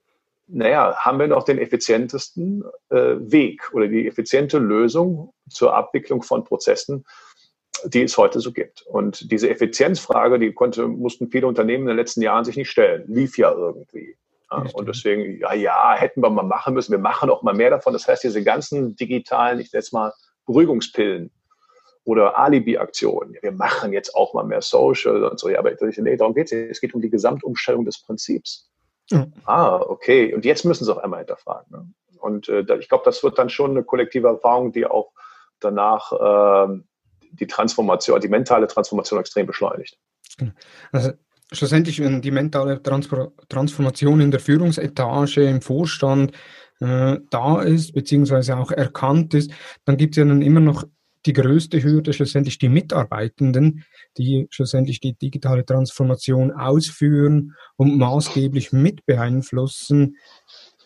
[0.49, 6.45] naja, haben wir noch den effizientesten äh, Weg oder die effiziente Lösung zur Abwicklung von
[6.45, 7.05] Prozessen,
[7.85, 8.83] die es heute so gibt.
[8.83, 13.05] Und diese Effizienzfrage, die konnte, mussten viele Unternehmen in den letzten Jahren sich nicht stellen.
[13.07, 14.17] Lief ja irgendwie.
[14.51, 16.93] Ja, und deswegen, ja, ja, hätten wir mal machen müssen.
[16.93, 17.95] Wir machen auch mal mehr davon.
[17.95, 20.13] Das heißt, diese ganzen digitalen, ich nenne es mal
[20.45, 21.31] Beruhigungspillen,
[22.05, 23.37] oder Alibi-Aktionen.
[23.41, 25.49] wir machen jetzt auch mal mehr Social und so.
[25.49, 26.71] Ja, aber nee, darum geht es nicht.
[26.71, 28.69] Es geht um die Gesamtumstellung des Prinzips.
[29.11, 29.33] Mhm.
[29.45, 30.35] Ah, okay.
[30.35, 31.71] Und jetzt müssen sie auf einmal hinterfragen.
[31.71, 31.87] Ne?
[32.19, 35.13] Und äh, ich glaube, das wird dann schon eine kollektive Erfahrung, die auch
[35.61, 36.81] danach äh,
[37.33, 39.99] die Transformation, die mentale Transformation extrem beschleunigt.
[40.39, 40.53] Genau.
[40.93, 41.13] Also
[41.53, 46.33] schlussendlich, wenn die mentale Transformation in der Führungsetage, im Vorstand
[46.81, 49.53] äh, da ist, beziehungsweise auch erkannt ist,
[49.85, 50.85] dann gibt es ja dann immer noch
[51.27, 53.85] die größte Hürde schlussendlich die Mitarbeitenden,
[54.19, 60.17] die schlussendlich die digitale Transformation ausführen und maßgeblich mit beeinflussen.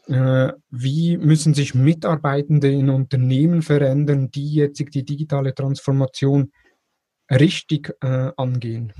[0.08, 6.52] Äh, wie müssen sich Mitarbeitende in Unternehmen verändern, die jetzt die digitale Transformation
[7.30, 8.92] richtig äh, angehen?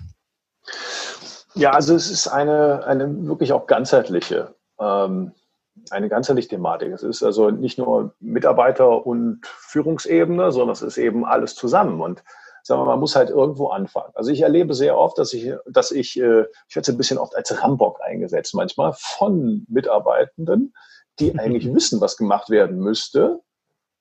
[1.55, 5.33] Ja, also es ist eine, eine wirklich auch ganzheitliche ähm,
[5.91, 6.93] eine ganzheitliche Thematik.
[6.93, 12.01] Es ist also nicht nur Mitarbeiter und Führungsebene, sondern es ist eben alles zusammen.
[12.01, 12.23] Und
[12.63, 14.13] sagen wir mal, man muss halt irgendwo anfangen.
[14.15, 17.37] Also ich erlebe sehr oft, dass ich, dass ich, äh, ich werde ein bisschen oft
[17.37, 20.75] als Rambock eingesetzt manchmal von Mitarbeitenden,
[21.19, 23.41] die eigentlich wissen, was gemacht werden müsste,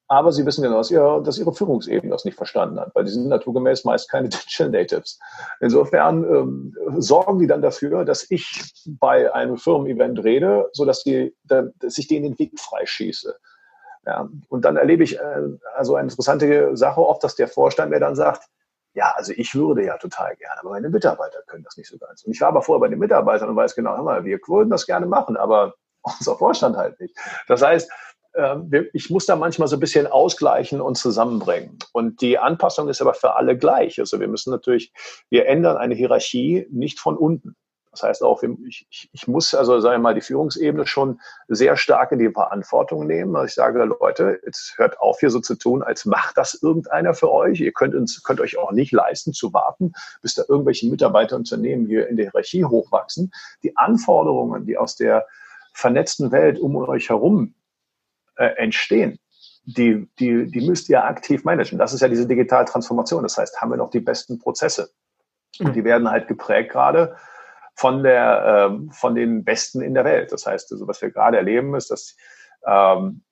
[0.08, 3.12] aber sie wissen genau, dass ihre, dass ihre Führungsebene das nicht verstanden hat, weil die
[3.12, 5.20] sind naturgemäß meist keine Digital Natives.
[5.60, 11.98] Insofern ähm, sorgen die dann dafür, dass ich bei einem Firmen-Event rede, sodass die, dass
[11.98, 13.36] ich denen den Weg freischieße.
[14.06, 15.42] Ja, und dann erlebe ich äh,
[15.76, 18.44] also eine interessante Sache oft, dass der Vorstand mir dann sagt,
[18.94, 22.24] ja, also ich würde ja total gerne, aber meine Mitarbeiter können das nicht so ganz.
[22.24, 24.70] Und ich war aber vorher bei den Mitarbeitern und weiß genau, hör mal, wir würden
[24.70, 27.18] das gerne machen, aber unser Vorstand halt nicht.
[27.48, 27.92] Das heißt,
[28.94, 31.80] ich muss da manchmal so ein bisschen ausgleichen und zusammenbringen.
[31.94, 34.00] Und die Anpassung ist aber für alle gleich.
[34.00, 34.92] Also wir müssen natürlich,
[35.30, 37.56] wir ändern eine Hierarchie nicht von unten.
[37.92, 42.12] Das heißt auch, ich, ich muss also, sagen wir mal, die Führungsebene schon sehr stark
[42.12, 43.34] in die Verantwortung nehmen.
[43.38, 47.14] Also ich sage, Leute, jetzt hört auf, hier so zu tun, als macht das irgendeiner
[47.14, 47.62] für euch.
[47.62, 52.10] Ihr könnt, uns, könnt euch auch nicht leisten zu warten, bis da irgendwelche Mitarbeiterunternehmen hier
[52.10, 53.32] in der Hierarchie hochwachsen.
[53.64, 55.26] Die Anforderungen, die aus der
[55.72, 57.54] vernetzten Welt um euch herum
[58.36, 59.20] äh, entstehen,
[59.66, 61.80] die, die, die müsst ihr aktiv managen.
[61.80, 63.24] Das ist ja diese Digitaltransformation.
[63.24, 64.92] Das heißt, haben wir noch die besten Prozesse.
[65.60, 67.16] Und die werden halt geprägt gerade
[67.76, 70.32] von, der, äh, von den Besten in der Welt.
[70.32, 72.16] Das heißt, also, was wir gerade erleben, ist, dass
[72.66, 73.24] ähm,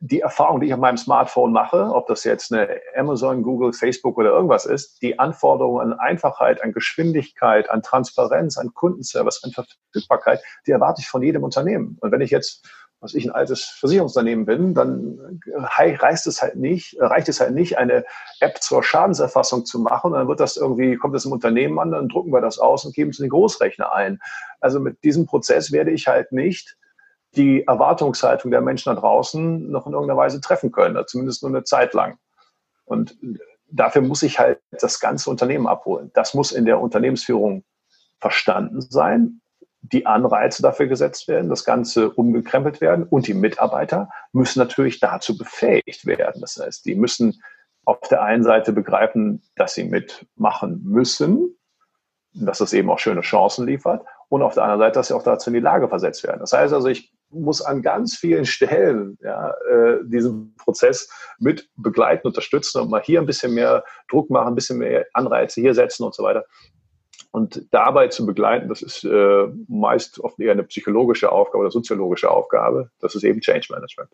[0.00, 4.16] die Erfahrung, die ich auf meinem Smartphone mache, ob das jetzt eine Amazon, Google, Facebook
[4.16, 10.42] oder irgendwas ist, die Anforderungen an Einfachheit, an Geschwindigkeit, an Transparenz, an Kundenservice, an Verfügbarkeit,
[10.66, 11.98] die erwarte ich von jedem Unternehmen.
[12.00, 12.66] Und wenn ich jetzt
[13.00, 17.78] was ich ein altes Versicherungsunternehmen bin, dann reicht es halt nicht, reicht es halt nicht,
[17.78, 18.04] eine
[18.40, 20.12] App zur Schadenserfassung zu machen.
[20.12, 22.94] Dann wird das irgendwie, kommt das im Unternehmen an, dann drucken wir das aus und
[22.94, 24.18] geben es in den Großrechner ein.
[24.60, 26.76] Also mit diesem Prozess werde ich halt nicht
[27.36, 31.62] die Erwartungshaltung der Menschen da draußen noch in irgendeiner Weise treffen können, zumindest nur eine
[31.62, 32.18] Zeit lang.
[32.84, 33.16] Und
[33.70, 36.10] dafür muss ich halt das ganze Unternehmen abholen.
[36.14, 37.64] Das muss in der Unternehmensführung
[38.18, 39.40] verstanden sein,
[39.92, 45.36] die Anreize dafür gesetzt werden, das Ganze umgekrempelt werden und die Mitarbeiter müssen natürlich dazu
[45.36, 46.40] befähigt werden.
[46.40, 47.42] Das heißt, die müssen
[47.84, 51.56] auf der einen Seite begreifen, dass sie mitmachen müssen,
[52.34, 55.22] dass das eben auch schöne Chancen liefert und auf der anderen Seite, dass sie auch
[55.22, 56.40] dazu in die Lage versetzt werden.
[56.40, 62.26] Das heißt also, ich muss an ganz vielen Stellen ja, äh, diesen Prozess mit begleiten,
[62.26, 66.04] unterstützen und mal hier ein bisschen mehr Druck machen, ein bisschen mehr Anreize hier setzen
[66.04, 66.44] und so weiter.
[67.30, 72.30] Und dabei zu begleiten, das ist äh, meist oft eher eine psychologische Aufgabe oder soziologische
[72.30, 72.90] Aufgabe.
[73.00, 74.10] Das ist eben Change Management.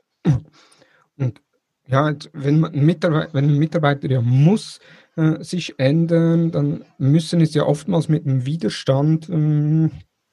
[1.16, 1.40] Und
[1.86, 4.80] ja, wenn, man Mitarbeiter, wenn ein Mitarbeiter ja muss
[5.16, 9.90] äh, sich ändern, dann müssen es ja oftmals mit einem Widerstand ähm,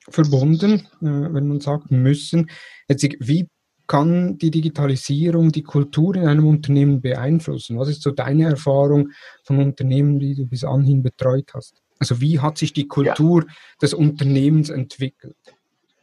[0.10, 2.50] verbunden, äh, wenn man sagt müssen.
[2.88, 3.48] Jetzt, wie
[3.86, 7.78] kann die Digitalisierung die Kultur in einem Unternehmen beeinflussen?
[7.78, 9.10] Was ist so deine Erfahrung
[9.44, 11.82] von Unternehmen, die du bis anhin betreut hast?
[12.02, 13.54] Also wie hat sich die Kultur ja.
[13.80, 15.38] des Unternehmens entwickelt?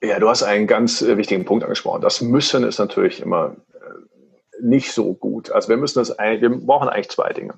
[0.01, 2.01] Ja, du hast einen ganz äh, wichtigen Punkt angesprochen.
[2.01, 3.57] Das Müssen ist natürlich immer
[4.61, 5.51] nicht so gut.
[5.51, 7.55] Also wir müssen das eigentlich, wir brauchen eigentlich zwei Dinge.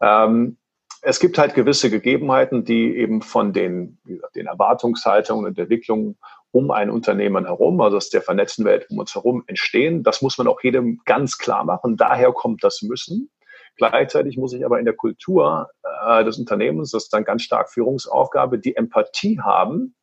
[0.00, 0.56] Ähm,
[1.02, 3.98] es gibt halt gewisse Gegebenheiten, die eben von den,
[4.34, 6.18] den Erwartungshaltungen und Entwicklungen
[6.50, 10.02] um ein Unternehmen herum, also aus der vernetzten Welt um uns herum entstehen.
[10.02, 11.96] Das muss man auch jedem ganz klar machen.
[11.96, 13.30] Daher kommt das Müssen.
[13.76, 15.70] Gleichzeitig muss ich aber in der Kultur
[16.06, 19.94] äh, des Unternehmens, das ist dann ganz stark Führungsaufgabe, die Empathie haben,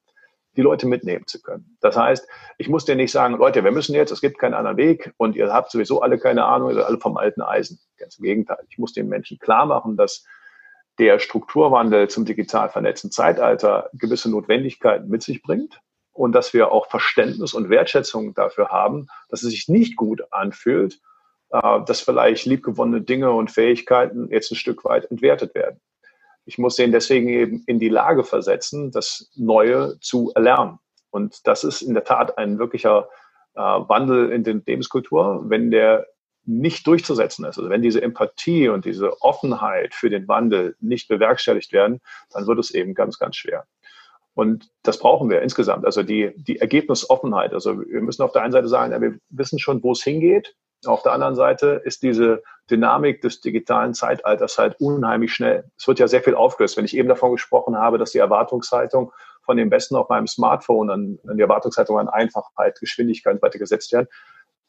[0.55, 1.77] die Leute mitnehmen zu können.
[1.81, 2.27] Das heißt,
[2.57, 5.35] ich muss dir nicht sagen, Leute, wir müssen jetzt, es gibt keinen anderen Weg und
[5.35, 7.79] ihr habt sowieso alle keine Ahnung, ihr seid alle vom alten Eisen.
[7.97, 8.57] Ganz im Gegenteil.
[8.69, 10.25] Ich muss den Menschen klar machen, dass
[10.99, 15.79] der Strukturwandel zum digital vernetzten Zeitalter gewisse Notwendigkeiten mit sich bringt
[16.11, 20.99] und dass wir auch Verständnis und Wertschätzung dafür haben, dass es sich nicht gut anfühlt,
[21.49, 25.79] äh, dass vielleicht liebgewonnene Dinge und Fähigkeiten jetzt ein Stück weit entwertet werden.
[26.45, 30.79] Ich muss den deswegen eben in die Lage versetzen, das Neue zu erlernen.
[31.09, 33.09] Und das ist in der Tat ein wirklicher
[33.55, 36.07] äh, Wandel in der Lebenskultur, wenn der
[36.45, 37.57] nicht durchzusetzen ist.
[37.57, 41.99] Also wenn diese Empathie und diese Offenheit für den Wandel nicht bewerkstelligt werden,
[42.31, 43.65] dann wird es eben ganz, ganz schwer.
[44.33, 45.85] Und das brauchen wir insgesamt.
[45.85, 47.53] Also die, die Ergebnisoffenheit.
[47.53, 50.55] Also wir müssen auf der einen Seite sagen, ja, wir wissen schon, wo es hingeht.
[50.85, 55.65] Auf der anderen Seite ist diese Dynamik des digitalen Zeitalters halt unheimlich schnell.
[55.77, 56.77] Es wird ja sehr viel aufgelöst.
[56.77, 59.11] Wenn ich eben davon gesprochen habe, dass die Erwartungshaltung
[59.41, 64.07] von dem Besten auf meinem Smartphone an, an die Erwartungshaltung an Einfachheit, Geschwindigkeit weitergesetzt werden,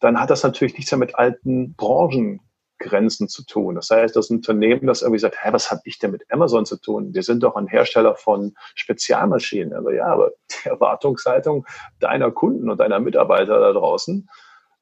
[0.00, 3.74] dann hat das natürlich nichts mehr mit alten Branchengrenzen zu tun.
[3.74, 6.80] Das heißt, das Unternehmen, das irgendwie sagt, hä, was habe ich denn mit Amazon zu
[6.80, 7.12] tun?
[7.12, 9.74] Wir sind doch ein Hersteller von Spezialmaschinen.
[9.74, 10.30] Also ja, aber
[10.64, 11.66] die Erwartungshaltung
[11.98, 14.28] deiner Kunden und deiner Mitarbeiter da draußen,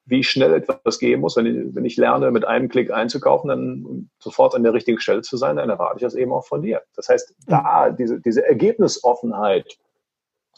[0.06, 1.36] wie schnell etwas gehen muss.
[1.36, 5.22] Wenn ich, wenn ich lerne, mit einem Klick einzukaufen, dann sofort an der richtigen Stelle
[5.22, 6.82] zu sein, dann erwarte ich das eben auch von dir.
[6.94, 9.78] Das heißt, da diese, diese Ergebnisoffenheit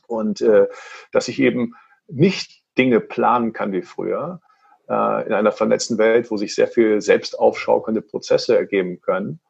[0.06, 0.68] und äh,
[1.12, 1.74] dass ich eben
[2.08, 4.40] nicht Dinge planen kann wie früher,
[4.88, 9.40] äh, in einer vernetzten Welt, wo sich sehr viel selbst aufschaukelnde Prozesse ergeben können,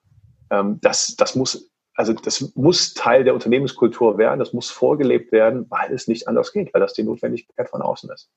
[0.50, 5.66] ähm, das, das muss also das muss Teil der Unternehmenskultur werden, das muss vorgelebt werden,
[5.68, 8.30] weil es nicht anders geht, weil das die Notwendigkeit von außen ist.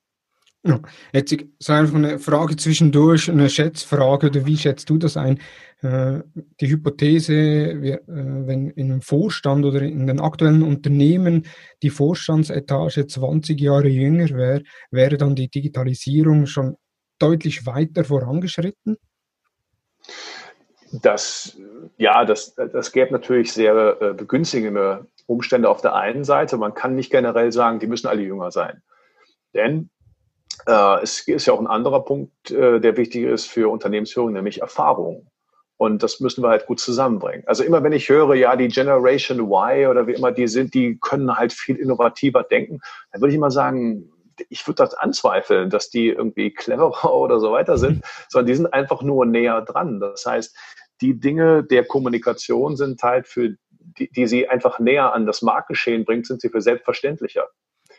[0.64, 0.80] Ja,
[1.12, 5.40] jetzt so einfach eine Frage zwischendurch, eine Schätzfrage, oder wie schätzt du das ein?
[5.82, 6.20] Äh,
[6.60, 11.46] die Hypothese, äh, wenn in einem Vorstand oder in den aktuellen Unternehmen
[11.82, 16.76] die Vorstandsetage 20 Jahre jünger wäre, wäre dann die Digitalisierung schon
[17.18, 18.98] deutlich weiter vorangeschritten?
[20.92, 21.56] Das,
[21.96, 26.56] ja, das, das gäbe natürlich sehr äh, begünstigende Umstände auf der einen Seite.
[26.56, 28.82] Man kann nicht generell sagen, die müssen alle jünger sein.
[29.54, 29.90] Denn
[30.66, 35.26] es ist ja auch ein anderer Punkt, äh, der wichtig ist für Unternehmensführung, nämlich Erfahrung.
[35.76, 37.42] Und das müssen wir halt gut zusammenbringen.
[37.46, 40.98] Also immer wenn ich höre, ja, die Generation Y oder wie immer die sind, die
[41.00, 44.12] können halt viel innovativer denken, dann würde ich immer sagen,
[44.48, 48.72] ich würde das anzweifeln, dass die irgendwie cleverer oder so weiter sind, sondern die sind
[48.72, 49.98] einfach nur näher dran.
[49.98, 50.56] Das heißt,
[51.00, 53.56] die Dinge der Kommunikation sind halt für
[53.98, 57.48] die, die sie einfach näher an das Marktgeschehen bringt, sind sie für selbstverständlicher.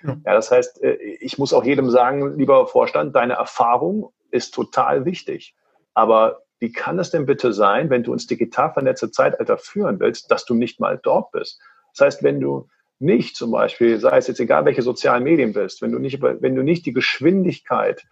[0.04, 0.18] Ja.
[0.26, 5.06] ja, das heißt, äh, ich muss auch jedem sagen, lieber Vorstand, deine Erfahrung ist total
[5.06, 5.56] wichtig.
[5.94, 10.32] Aber wie kann es denn bitte sein, wenn du ins digital vernetzte Zeitalter führen willst,
[10.32, 11.60] dass du nicht mal dort bist?
[11.96, 12.68] Das heißt, wenn du
[13.00, 16.56] nicht zum Beispiel, sei es jetzt egal, welche sozialen Medien bist, wenn du nicht, wenn
[16.56, 18.04] du nicht die Geschwindigkeit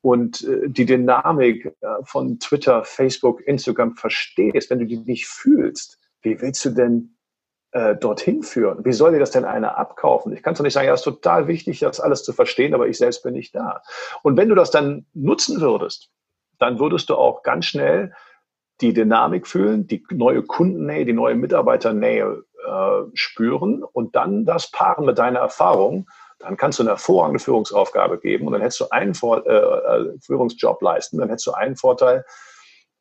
[0.00, 5.98] und äh, die Dynamik äh, von Twitter, Facebook, Instagram verstehst, wenn du die nicht fühlst,
[6.22, 7.16] wie willst du denn
[7.72, 8.84] äh, dorthin führen?
[8.84, 10.32] Wie soll dir das denn einer abkaufen?
[10.32, 12.88] Ich kann doch nicht sagen, ja, es ist total wichtig, das alles zu verstehen, aber
[12.88, 13.82] ich selbst bin nicht da.
[14.22, 16.10] Und wenn du das dann nutzen würdest,
[16.58, 18.12] dann würdest du auch ganz schnell
[18.80, 25.04] die Dynamik fühlen, die neue Kundennähe, die neue Mitarbeiternähe äh, spüren und dann das paaren
[25.04, 29.14] mit deiner Erfahrung, dann kannst du eine hervorragende Führungsaufgabe geben und dann hättest du einen
[29.14, 32.24] Vor äh, äh, Führungsjob leisten, dann hättest du einen Vorteil,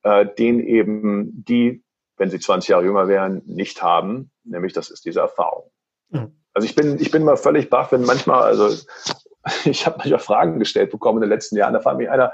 [0.04, 1.84] äh, den eben die,
[2.20, 5.72] wenn sie 20 Jahre jünger wären, nicht haben, nämlich das ist diese Erfahrung.
[6.10, 6.36] Mhm.
[6.54, 8.70] Also ich bin, ich bin mal völlig baff, wenn manchmal, also
[9.66, 12.34] ich habe manchmal Fragen gestellt bekommen in den letzten Jahren, da fragt mich einer,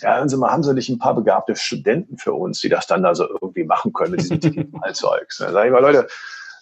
[0.00, 2.86] ja, hören Sie mal, haben Sie nicht ein paar begabte Studenten für uns, die das
[2.86, 5.38] dann da so irgendwie machen können mit diesem Digitalzeugs?
[5.38, 6.08] Da sage ich mal, Leute,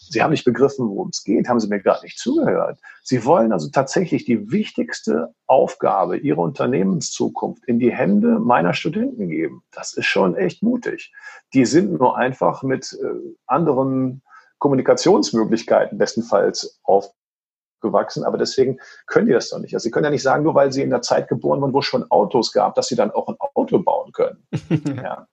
[0.08, 2.78] Sie haben nicht begriffen, worum es geht, haben Sie mir gerade nicht zugehört.
[3.02, 9.62] Sie wollen also tatsächlich die wichtigste Aufgabe Ihrer Unternehmenszukunft in die Hände meiner Studenten geben.
[9.72, 11.12] Das ist schon echt mutig.
[11.54, 13.06] Die sind nur einfach mit äh,
[13.46, 14.22] anderen
[14.58, 19.74] Kommunikationsmöglichkeiten bestenfalls aufgewachsen, aber deswegen können die das doch nicht.
[19.74, 21.80] Also sie können ja nicht sagen, nur weil sie in der Zeit geboren wurden, wo
[21.80, 24.46] es schon Autos gab, dass sie dann auch ein Auto bauen können.
[24.96, 25.26] ja.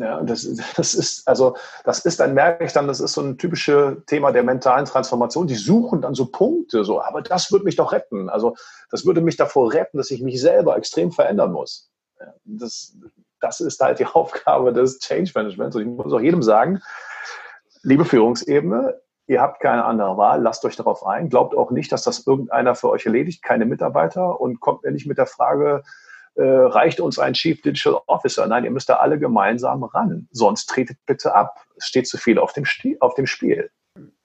[0.00, 3.36] Ja, das, das ist, also, das ist, dann merke ich dann, das ist so ein
[3.36, 5.46] typisches Thema der mentalen Transformation.
[5.46, 8.30] Die suchen dann so Punkte, so, aber das würde mich doch retten.
[8.30, 8.56] Also,
[8.90, 11.90] das würde mich davor retten, dass ich mich selber extrem verändern muss.
[12.18, 12.96] Ja, das,
[13.40, 15.76] das ist halt die Aufgabe des Change Managements.
[15.76, 16.80] Und ich muss auch jedem sagen,
[17.82, 21.28] liebe Führungsebene, ihr habt keine andere Wahl, lasst euch darauf ein.
[21.28, 25.06] Glaubt auch nicht, dass das irgendeiner für euch erledigt, keine Mitarbeiter und kommt mir nicht
[25.06, 25.82] mit der Frage,
[26.40, 28.46] äh, reicht uns ein Chief Digital Officer.
[28.46, 30.26] Nein, ihr müsst da alle gemeinsam ran.
[30.30, 31.54] Sonst tretet bitte ab.
[31.76, 32.64] Es steht zu viel auf dem,
[33.00, 33.70] auf dem Spiel.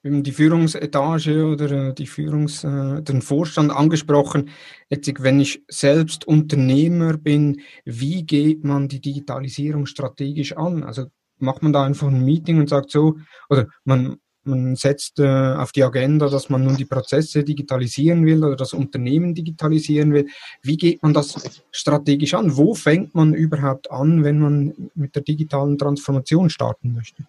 [0.04, 4.50] Die Führungsetage oder äh, die Führungs, äh, den Vorstand angesprochen.
[4.88, 10.84] Jetzt, wenn ich selbst Unternehmer bin, wie geht man die Digitalisierung strategisch an?
[10.84, 11.08] Also
[11.40, 13.18] macht man da einfach ein Meeting und sagt so,
[13.50, 18.44] oder man, man setzt äh, auf die Agenda, dass man nun die Prozesse digitalisieren will
[18.44, 20.28] oder das Unternehmen digitalisieren will.
[20.62, 22.56] Wie geht man das strategisch an?
[22.56, 27.24] Wo fängt man überhaupt an, wenn man mit der digitalen Transformation starten möchte?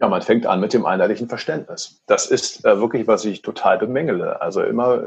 [0.00, 2.00] Ja, man fängt an mit dem einheitlichen Verständnis.
[2.06, 4.40] Das ist äh, wirklich, was ich total bemängele.
[4.40, 5.02] Also immer,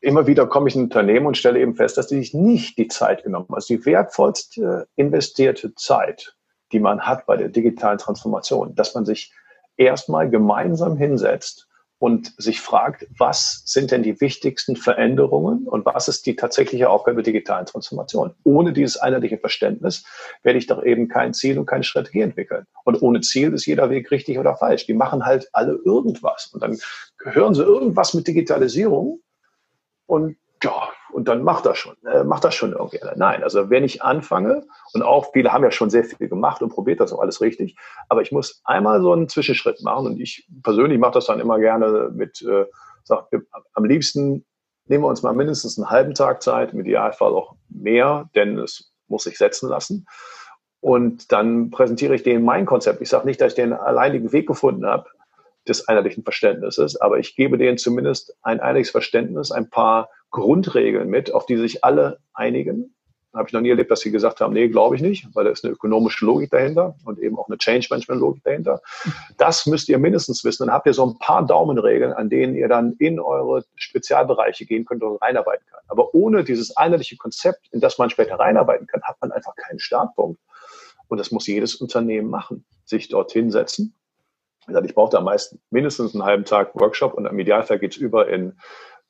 [0.00, 2.78] immer wieder komme ich in ein Unternehmen und stelle eben fest, dass die sich nicht
[2.78, 3.54] die Zeit genommen haben.
[3.54, 6.34] Also die wertvollste investierte Zeit,
[6.72, 9.32] die man hat bei der digitalen Transformation, dass man sich
[9.78, 11.68] erstmal gemeinsam hinsetzt
[12.00, 17.22] und sich fragt, was sind denn die wichtigsten Veränderungen und was ist die tatsächliche Aufgabe
[17.22, 18.34] der digitalen Transformation?
[18.44, 20.04] Ohne dieses einheitliche Verständnis
[20.42, 22.66] werde ich doch eben kein Ziel und keine Strategie entwickeln.
[22.84, 24.86] Und ohne Ziel ist jeder Weg richtig oder falsch.
[24.86, 26.50] Die machen halt alle irgendwas.
[26.52, 26.78] Und dann
[27.24, 29.20] hören sie irgendwas mit Digitalisierung
[30.06, 33.00] und ja, und dann macht das schon, äh, macht das schon irgendwie.
[33.16, 36.70] Nein, also wenn ich anfange, und auch viele haben ja schon sehr viel gemacht und
[36.70, 37.76] probiert das auch alles richtig,
[38.08, 41.58] aber ich muss einmal so einen Zwischenschritt machen und ich persönlich mache das dann immer
[41.58, 42.66] gerne mit, äh,
[43.04, 43.28] sag,
[43.74, 44.44] am liebsten
[44.86, 48.92] nehmen wir uns mal mindestens einen halben Tag Zeit, im Idealfall auch mehr, denn es
[49.06, 50.06] muss sich setzen lassen.
[50.80, 53.02] Und dann präsentiere ich denen mein Konzept.
[53.02, 55.06] Ich sage nicht, dass ich den alleinigen Weg gefunden habe
[55.66, 61.32] des einheitlichen Verständnisses, aber ich gebe denen zumindest ein einheitliches Verständnis, ein paar Grundregeln mit,
[61.32, 62.94] auf die sich alle einigen.
[63.34, 65.50] Habe ich noch nie erlebt, dass sie gesagt haben, nee, glaube ich nicht, weil da
[65.50, 68.80] ist eine ökonomische Logik dahinter und eben auch eine Change Management Logik dahinter.
[69.36, 70.66] Das müsst ihr mindestens wissen.
[70.66, 74.86] Dann habt ihr so ein paar Daumenregeln, an denen ihr dann in eure Spezialbereiche gehen
[74.86, 75.80] könnt und reinarbeiten kann.
[75.88, 79.78] Aber ohne dieses einheitliche Konzept, in das man später reinarbeiten kann, hat man einfach keinen
[79.78, 80.40] Startpunkt.
[81.08, 82.64] Und das muss jedes Unternehmen machen.
[82.86, 83.94] Sich dort hinsetzen.
[84.84, 88.28] Ich brauche da meist mindestens einen halben Tag Workshop und im Idealfall geht es über
[88.28, 88.58] in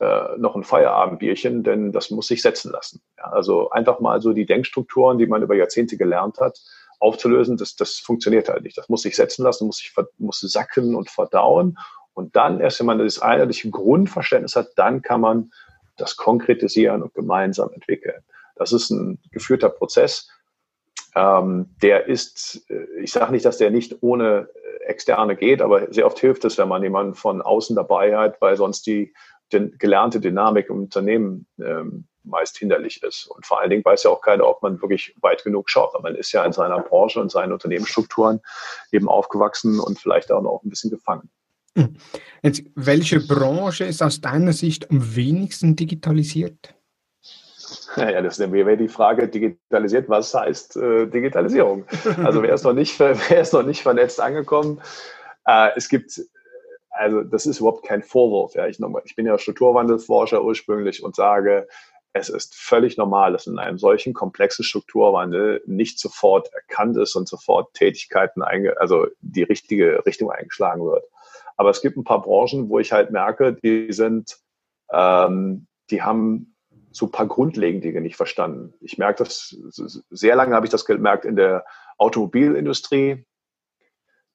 [0.00, 3.02] äh, noch ein Feierabendbierchen, denn das muss sich setzen lassen.
[3.16, 6.60] Ja, also einfach mal so die Denkstrukturen, die man über Jahrzehnte gelernt hat,
[7.00, 8.76] aufzulösen, das, das funktioniert halt nicht.
[8.76, 11.78] Das muss sich setzen lassen, muss sich muss sacken und verdauen.
[12.14, 15.52] Und dann erst, wenn man das einheitliche Grundverständnis hat, dann kann man
[15.96, 18.22] das konkretisieren und gemeinsam entwickeln.
[18.56, 20.28] Das ist ein geführter Prozess.
[21.14, 24.48] Ähm, der ist, äh, ich sage nicht, dass der nicht ohne
[24.80, 28.40] äh, Externe geht, aber sehr oft hilft es, wenn man jemanden von außen dabei hat,
[28.40, 29.14] weil sonst die
[29.50, 33.26] gelernte Dynamik im Unternehmen ähm, meist hinderlich ist.
[33.26, 35.94] Und vor allen Dingen weiß ja auch keiner, ob man wirklich weit genug schaut.
[35.94, 38.40] Aber man ist ja in seiner Branche und seinen Unternehmensstrukturen
[38.92, 41.30] eben aufgewachsen und vielleicht auch noch ein bisschen gefangen.
[41.74, 41.96] Hm.
[42.42, 46.74] Jetzt, welche Branche ist aus deiner Sicht am wenigsten digitalisiert?
[47.96, 51.84] Naja, das ist wäre die Frage, digitalisiert, was heißt äh, Digitalisierung?
[52.22, 54.80] Also wer ist noch nicht, wer ist noch nicht vernetzt angekommen?
[55.46, 56.20] Äh, es gibt
[56.98, 58.54] also das ist überhaupt kein Vorwurf.
[58.54, 58.66] Ja.
[58.66, 61.68] Ich, ich bin ja Strukturwandelsforscher ursprünglich und sage,
[62.12, 67.28] es ist völlig normal, dass in einem solchen komplexen Strukturwandel nicht sofort erkannt ist und
[67.28, 71.04] sofort Tätigkeiten, also die richtige Richtung eingeschlagen wird.
[71.56, 74.38] Aber es gibt ein paar Branchen, wo ich halt merke, die sind,
[74.92, 76.56] ähm, die haben
[76.90, 78.74] so ein paar grundlegende Dinge nicht verstanden.
[78.80, 79.56] Ich merke das,
[80.10, 81.64] sehr lange habe ich das gemerkt in der
[81.98, 83.24] Automobilindustrie,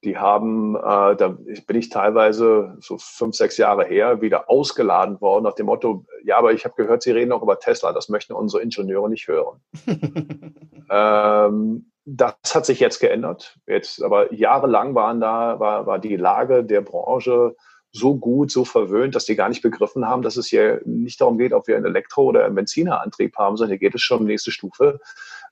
[0.03, 1.37] die haben, äh, da
[1.67, 6.37] bin ich teilweise so fünf, sechs Jahre her wieder ausgeladen worden nach dem Motto, ja,
[6.37, 9.59] aber ich habe gehört, Sie reden auch über Tesla, das möchten unsere Ingenieure nicht hören.
[10.89, 13.57] ähm, das hat sich jetzt geändert.
[13.65, 17.55] Jetzt, aber jahrelang waren da, war, war die Lage der Branche
[17.93, 21.37] so gut, so verwöhnt, dass die gar nicht begriffen haben, dass es hier nicht darum
[21.37, 24.25] geht, ob wir einen Elektro- oder einen Benzinerantrieb haben, sondern hier geht es schon um
[24.25, 24.99] die nächste Stufe.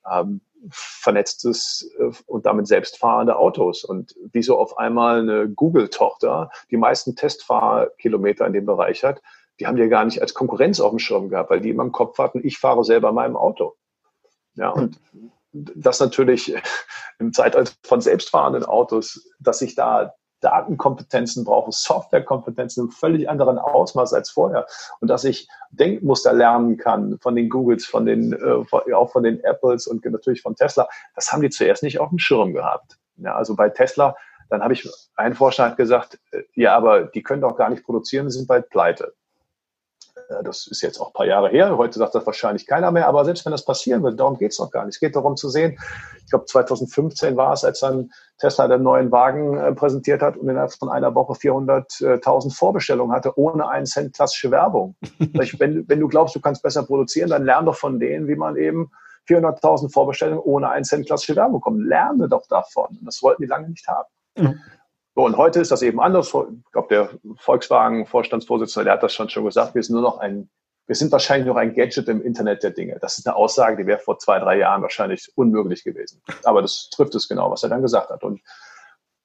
[0.10, 3.84] Ähm, vernetztes äh, und damit selbstfahrende Autos.
[3.84, 9.22] Und wieso auf einmal eine Google-Tochter die meisten Testfahrkilometer in dem Bereich hat,
[9.60, 11.84] die haben die ja gar nicht als Konkurrenz auf dem Schirm gehabt, weil die immer
[11.84, 13.76] im Kopf hatten, ich fahre selber meinem Auto.
[14.56, 15.00] Ja, und
[15.52, 16.56] das natürlich
[17.20, 24.14] im Zeitalter von selbstfahrenden Autos, dass sich da Datenkompetenzen brauche, Softwarekompetenzen im völlig anderen Ausmaß
[24.14, 24.66] als vorher.
[25.00, 29.44] Und dass ich Denkmuster lernen kann von den Googles, von den, äh, auch von den
[29.44, 32.98] Apples und natürlich von Tesla, das haben die zuerst nicht auf dem Schirm gehabt.
[33.18, 34.16] Ja, also bei Tesla,
[34.50, 37.86] dann habe ich, ein Forscher hat gesagt, äh, ja, aber die können doch gar nicht
[37.86, 39.14] produzieren, sind bald pleite.
[40.44, 41.78] Das ist jetzt auch ein paar Jahre her.
[41.78, 43.08] Heute sagt das wahrscheinlich keiner mehr.
[43.08, 44.96] Aber selbst wenn das passieren wird, darum geht es noch gar nicht.
[44.96, 45.78] Es geht darum zu sehen,
[46.18, 50.50] ich glaube 2015 war es, als dann Tesla den neuen Wagen äh, präsentiert hat und
[50.50, 54.96] innerhalb von einer Woche 400.000 Vorbestellungen hatte, ohne einen Cent klassische Werbung.
[55.20, 58.56] wenn, wenn du glaubst, du kannst besser produzieren, dann lern doch von denen, wie man
[58.56, 58.92] eben
[59.28, 61.86] 400.000 Vorbestellungen ohne einen Cent klassische Werbung bekommt.
[61.86, 62.98] Lerne doch davon.
[63.02, 64.10] Das wollten die lange nicht haben.
[64.38, 64.60] Mhm.
[65.14, 66.28] Und heute ist das eben anders.
[66.28, 70.50] Ich glaube, der Volkswagen-Vorstandsvorsitzende, der hat das schon schon gesagt, wir sind nur noch ein,
[70.88, 72.98] wir sind wahrscheinlich noch ein Gadget im Internet der Dinge.
[73.02, 76.22] Das ist eine Aussage, die wäre vor zwei, drei Jahren wahrscheinlich unmöglich gewesen.
[76.44, 78.24] Aber das trifft es genau, was er dann gesagt hat.
[78.24, 78.42] Und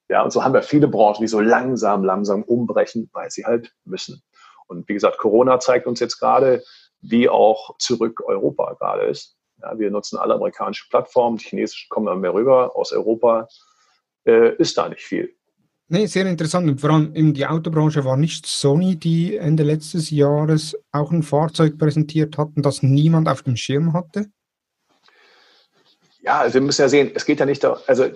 [0.09, 3.73] ja, und so haben wir viele Branchen, die so langsam, langsam umbrechen, weil sie halt
[3.85, 4.23] müssen.
[4.67, 6.63] Und wie gesagt, Corona zeigt uns jetzt gerade,
[7.01, 9.37] wie auch zurück Europa gerade ist.
[9.63, 12.77] Ja, wir nutzen alle amerikanische Plattformen, die chinesischen kommen dann mehr rüber.
[12.77, 13.49] Aus Europa
[14.27, 15.35] äh, ist da nicht viel.
[15.89, 16.69] Nee, sehr interessant.
[16.69, 21.23] Und vor allem in die Autobranche war nicht Sony, die Ende letztes Jahres auch ein
[21.23, 24.27] Fahrzeug präsentiert hatten, das niemand auf dem Schirm hatte?
[26.27, 28.07] Ja, also wir müssen ja sehen, es geht ja nicht, also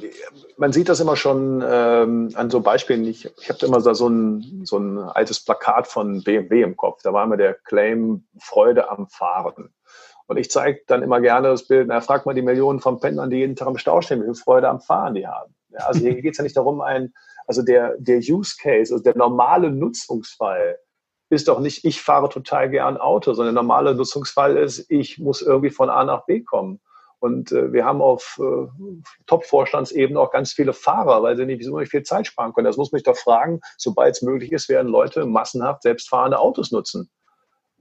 [0.57, 3.05] man sieht das immer schon ähm, an so Beispielen.
[3.05, 7.03] Ich, ich habe immer so ein, so ein altes Plakat von BMW im Kopf.
[7.05, 9.73] Da war immer der Claim Freude am Fahren.
[10.27, 13.31] Und ich zeige dann immer gerne das Bild, na, frag mal die Millionen von Pendlern,
[13.31, 15.55] die jeden Tag im Stau stehen, wie viel Freude am Fahren die haben.
[15.69, 17.15] Ja, also hier geht es ja nicht darum, ein,
[17.47, 20.79] also der, der Use Case, also der normale Nutzungsfall
[21.31, 25.43] ist doch nicht, ich fahre total gern Auto, sondern der normale Nutzungsfall ist, ich muss
[25.43, 26.81] irgendwie von A nach B kommen.
[27.21, 28.67] Und äh, wir haben auf äh,
[29.27, 32.65] Top-Vorstandsebene auch ganz viele Fahrer, weil sie nicht so viel Zeit sparen können.
[32.65, 37.11] Das muss mich doch fragen, sobald es möglich ist, werden Leute massenhaft selbstfahrende Autos nutzen.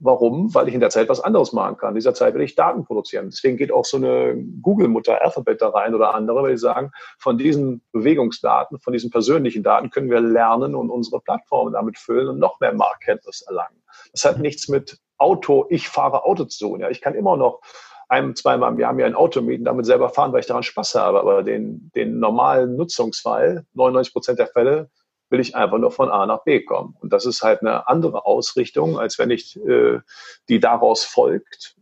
[0.02, 0.54] Warum?
[0.54, 1.90] Weil ich in der Zeit was anderes machen kann.
[1.90, 3.26] In dieser Zeit will ich Daten produzieren.
[3.30, 7.36] Deswegen geht auch so eine Google-Mutter Alphabet da rein oder andere, weil sie sagen, von
[7.36, 12.38] diesen Bewegungsdaten, von diesen persönlichen Daten können wir lernen und unsere Plattformen damit füllen und
[12.38, 13.82] noch mehr Marktkenntnis erlangen.
[14.12, 16.80] Das hat nichts mit Auto, ich fahre Auto zu tun.
[16.80, 17.60] Ja, ich kann immer noch
[18.08, 20.94] ein, zweimal im Jahr mir ein Auto mieten, damit selber fahren, weil ich daran Spaß
[20.96, 21.20] habe.
[21.20, 24.90] Aber den, den normalen Nutzungsfall, 99 Prozent der Fälle,
[25.30, 26.96] will ich einfach nur von A nach B kommen.
[27.00, 30.00] Und das ist halt eine andere Ausrichtung, als wenn ich, äh,
[30.48, 31.76] die daraus folgt.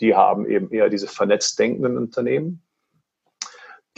[0.00, 2.62] Die haben eben eher diese vernetzt denkenden Unternehmen.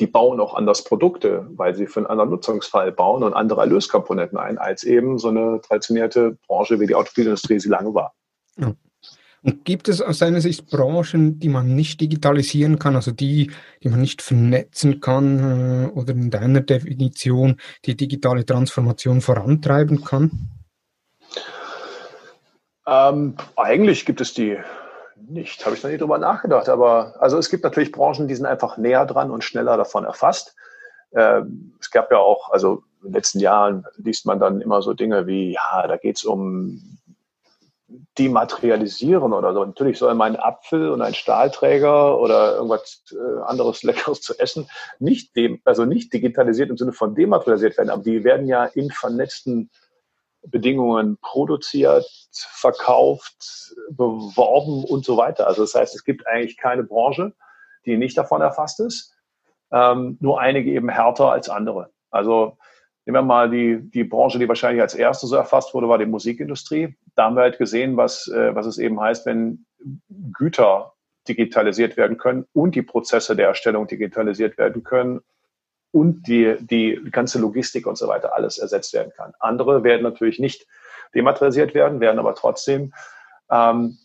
[0.00, 4.38] Die bauen auch anders Produkte, weil sie für einen anderen Nutzungsfall bauen und andere Erlöskomponenten
[4.38, 8.14] ein, als eben so eine traditionierte Branche wie die Automobilindustrie sie lange war.
[8.56, 8.72] Ja.
[9.44, 13.50] Und gibt es aus seiner Sicht Branchen, die man nicht digitalisieren kann, also die,
[13.82, 20.50] die man nicht vernetzen kann äh, oder in deiner Definition die digitale Transformation vorantreiben kann?
[22.86, 24.56] Ähm, eigentlich gibt es die
[25.28, 26.70] nicht, habe ich noch nie drüber nachgedacht.
[26.70, 30.56] Aber also es gibt natürlich Branchen, die sind einfach näher dran und schneller davon erfasst.
[31.14, 34.94] Ähm, es gab ja auch, also in den letzten Jahren liest man dann immer so
[34.94, 36.98] Dinge wie, ja, da geht es um
[38.18, 39.64] dematerialisieren oder so.
[39.64, 44.68] Natürlich soll mein Apfel und ein Stahlträger oder irgendwas äh, anderes Leckeres zu essen
[44.98, 48.90] nicht dem, also nicht digitalisiert im Sinne von dematerialisiert werden, aber die werden ja in
[48.90, 49.70] vernetzten
[50.46, 55.46] Bedingungen produziert, verkauft, beworben und so weiter.
[55.46, 57.32] Also das heißt, es gibt eigentlich keine Branche,
[57.86, 59.14] die nicht davon erfasst ist.
[59.72, 61.90] Ähm, nur einige eben härter als andere.
[62.10, 62.58] Also
[63.06, 66.06] Nehmen wir mal die, die Branche, die wahrscheinlich als erste so erfasst wurde, war die
[66.06, 66.96] Musikindustrie.
[67.14, 69.66] Da haben wir halt gesehen, was, äh, was es eben heißt, wenn
[70.32, 70.94] Güter
[71.28, 75.20] digitalisiert werden können und die Prozesse der Erstellung digitalisiert werden können
[75.90, 79.32] und die, die ganze Logistik und so weiter alles ersetzt werden kann.
[79.38, 80.66] Andere werden natürlich nicht
[81.14, 82.92] dematerialisiert werden, werden aber trotzdem
[83.50, 83.98] ähm,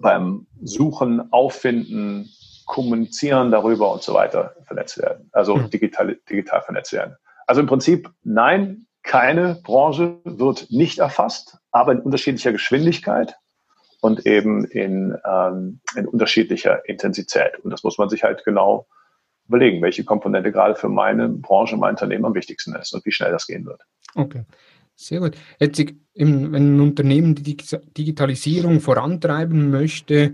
[0.00, 2.30] beim Suchen, Auffinden,
[2.66, 5.70] Kommunizieren darüber und so weiter vernetzt werden, also hm.
[5.70, 7.16] digital, digital vernetzt werden.
[7.46, 13.36] Also im Prinzip nein, keine Branche wird nicht erfasst, aber in unterschiedlicher Geschwindigkeit
[14.00, 17.58] und eben in, ähm, in unterschiedlicher Intensität.
[17.62, 18.86] Und das muss man sich halt genau
[19.48, 23.30] überlegen, welche Komponente gerade für meine Branche, mein Unternehmen am wichtigsten ist und wie schnell
[23.30, 23.80] das gehen wird.
[24.14, 24.44] Okay.
[24.96, 25.36] Sehr gut.
[25.60, 25.78] Jetzt,
[26.14, 30.32] wenn ein Unternehmen die Digitalisierung vorantreiben möchte,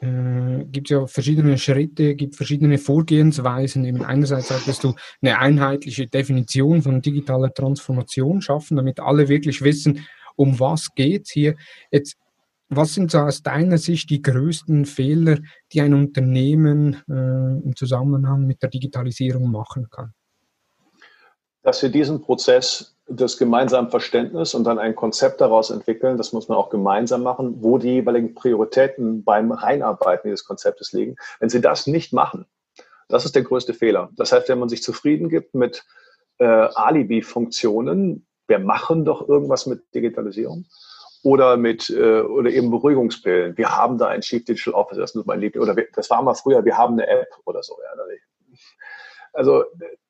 [0.00, 3.84] äh, gibt ja verschiedene Schritte, gibt verschiedene Vorgehensweisen.
[3.84, 10.06] Eben einerseits solltest du eine einheitliche Definition von digitaler Transformation schaffen, damit alle wirklich wissen,
[10.36, 11.56] um was geht hier.
[11.90, 12.16] Jetzt,
[12.68, 15.38] was sind so aus deiner Sicht die größten Fehler,
[15.72, 20.12] die ein Unternehmen äh, im Zusammenhang mit der Digitalisierung machen kann?
[21.62, 26.18] Dass wir diesen Prozess des gemeinsamen Verständnis und dann ein Konzept daraus entwickeln.
[26.18, 31.16] Das muss man auch gemeinsam machen, wo die jeweiligen Prioritäten beim Reinarbeiten dieses Konzeptes liegen.
[31.40, 32.46] Wenn Sie das nicht machen,
[33.08, 34.10] das ist der größte Fehler.
[34.16, 35.84] Das heißt, wenn man sich zufrieden gibt mit
[36.38, 40.66] äh, Alibi-Funktionen, wir machen doch irgendwas mit Digitalisierung
[41.22, 43.56] oder mit äh, oder eben Beruhigungspillen.
[43.56, 45.62] Wir haben da ein Chief Digital Officer, das ist mein Liebling.
[45.62, 47.76] Oder wir, das war mal früher, wir haben eine App oder so.
[47.82, 48.04] Ja.
[49.32, 49.64] Also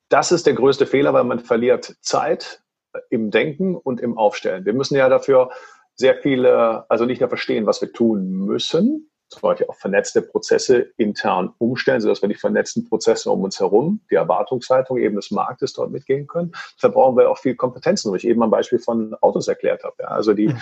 [0.08, 2.62] das ist der größte Fehler, weil man verliert Zeit,
[3.10, 4.64] im Denken und im Aufstellen.
[4.64, 5.50] Wir müssen ja dafür
[5.94, 10.90] sehr viele, also nicht nur verstehen, was wir tun müssen, zum Beispiel auch vernetzte Prozesse
[10.96, 15.74] intern umstellen, sodass wir die vernetzten Prozesse um uns herum, die Erwartungshaltung eben des Marktes
[15.74, 16.52] dort mitgehen können.
[16.80, 19.96] Da brauchen wir auch viel Kompetenzen, wie ich eben am Beispiel von Autos erklärt habe.
[20.00, 20.54] Ja, also die,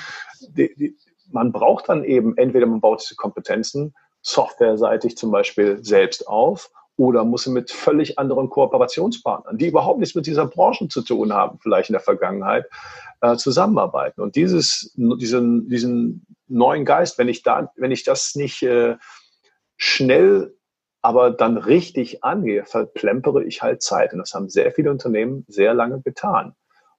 [0.49, 0.97] die, die,
[1.31, 7.25] man braucht dann eben, entweder man baut diese Kompetenzen softwareseitig zum Beispiel selbst auf oder
[7.25, 11.91] muss mit völlig anderen Kooperationspartnern, die überhaupt nichts mit dieser Branche zu tun haben, vielleicht
[11.91, 12.67] in der Vergangenheit,
[13.21, 14.21] äh, zusammenarbeiten.
[14.21, 18.97] Und dieses, diesen, diesen neuen Geist, wenn ich da, wenn ich das nicht äh,
[19.77, 20.55] schnell,
[21.03, 24.13] aber dann richtig angehe, verplempere ich halt Zeit.
[24.13, 26.55] Und das haben sehr viele Unternehmen sehr lange getan.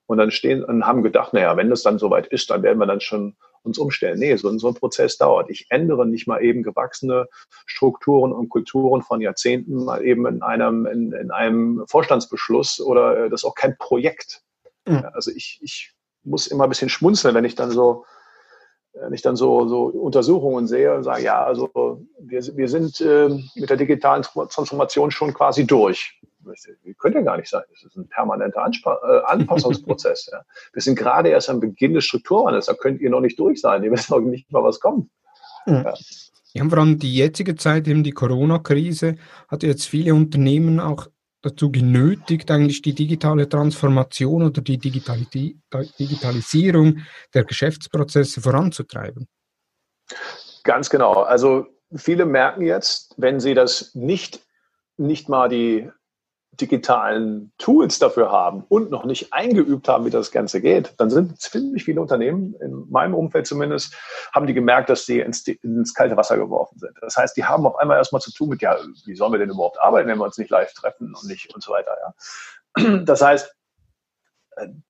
[0.06, 2.86] Und dann stehen und haben gedacht, naja, wenn das dann soweit ist, dann werden wir
[2.86, 4.18] dann schon uns umstellen.
[4.18, 5.50] Nee, so, so ein Prozess dauert.
[5.50, 7.26] Ich ändere nicht mal eben gewachsene
[7.66, 13.30] Strukturen und Kulturen von Jahrzehnten mal eben in einem, in, in einem Vorstandsbeschluss oder äh,
[13.30, 14.42] das ist auch kein Projekt.
[14.86, 15.04] Mhm.
[15.12, 15.92] Also ich, ich
[16.24, 18.04] muss immer ein bisschen schmunzeln, wenn ich dann so,
[18.92, 23.28] wenn ich dann so, so Untersuchungen sehe und sage, ja, also wir, wir sind äh,
[23.54, 26.20] mit der digitalen Transformation schon quasi durch.
[26.48, 26.66] Das
[26.98, 27.62] könnte ja gar nicht sein.
[27.70, 30.28] Das ist ein permanenter Anspa äh, Anpassungsprozess.
[30.32, 30.42] ja.
[30.72, 32.66] Wir sind gerade erst am Beginn des Strukturwandels.
[32.66, 33.82] Da könnt ihr noch nicht durch sein.
[33.84, 35.10] Ihr wisst noch nicht mal, was kommt.
[35.66, 35.82] Mhm.
[35.84, 35.94] Ja.
[36.54, 39.16] Ja, vor allem die jetzige Zeit, eben die Corona-Krise,
[39.48, 41.08] hat jetzt viele Unternehmen auch
[41.42, 46.98] dazu genötigt, eigentlich die digitale Transformation oder die Digitalisierung
[47.34, 49.28] der Geschäftsprozesse voranzutreiben.
[50.64, 51.22] Ganz genau.
[51.22, 54.40] Also viele merken jetzt, wenn sie das nicht,
[54.96, 55.90] nicht mal die
[56.60, 61.40] digitalen Tools dafür haben und noch nicht eingeübt haben, wie das Ganze geht, dann sind
[61.40, 63.94] ziemlich viele Unternehmen, in meinem Umfeld zumindest,
[64.32, 66.96] haben die gemerkt, dass sie ins, ins kalte Wasser geworfen sind.
[67.00, 69.50] Das heißt, die haben auf einmal erstmal zu tun mit, ja, wie sollen wir denn
[69.50, 71.96] überhaupt arbeiten, wenn wir uns nicht live treffen und nicht und so weiter.
[72.02, 72.98] Ja.
[73.04, 73.54] Das heißt,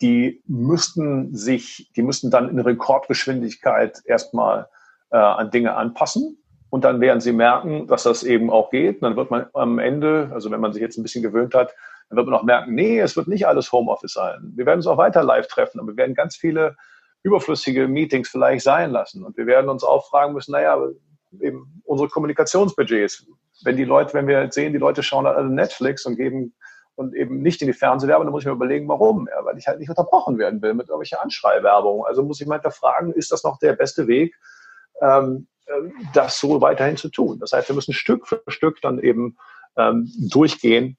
[0.01, 4.69] die müssten sich, die müssten dann in Rekordgeschwindigkeit erstmal
[5.11, 6.39] äh, an Dinge anpassen
[6.71, 8.97] und dann werden sie merken, dass das eben auch geht.
[8.97, 11.75] Und dann wird man am Ende, also wenn man sich jetzt ein bisschen gewöhnt hat,
[12.09, 14.53] dann wird man auch merken, nee, es wird nicht alles Homeoffice sein.
[14.55, 16.77] Wir werden uns auch weiter live treffen, aber wir werden ganz viele
[17.23, 19.25] überflüssige Meetings vielleicht sein lassen.
[19.25, 20.79] Und wir werden uns auch fragen müssen, naja,
[21.41, 23.27] eben unsere Kommunikationsbudgets.
[23.65, 26.55] Wenn die Leute, wenn wir sehen, die Leute schauen alle Netflix und geben
[26.95, 29.29] und eben nicht in die Fernsehwerbung, dann muss ich mir überlegen, warum.
[29.29, 32.05] Ja, weil ich halt nicht unterbrochen werden will mit irgendwelcher Anschreiwerbung.
[32.05, 34.35] Also muss ich mal hinterfragen, ist das noch der beste Weg?
[35.01, 35.58] Ähm, äh,
[36.15, 37.39] das so weiterhin zu tun.
[37.41, 39.37] Das heißt, wir müssen Stück für Stück dann eben
[39.77, 40.97] ähm, durchgehen,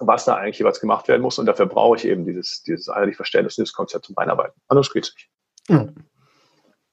[0.00, 1.38] was da eigentlich jeweils gemacht werden muss.
[1.38, 4.60] Und dafür brauche ich eben dieses, dieses einheitliche Verständnis, dieses Konzept zum Einarbeiten.
[4.68, 5.28] Anders geht es nicht.
[5.68, 5.86] Ja.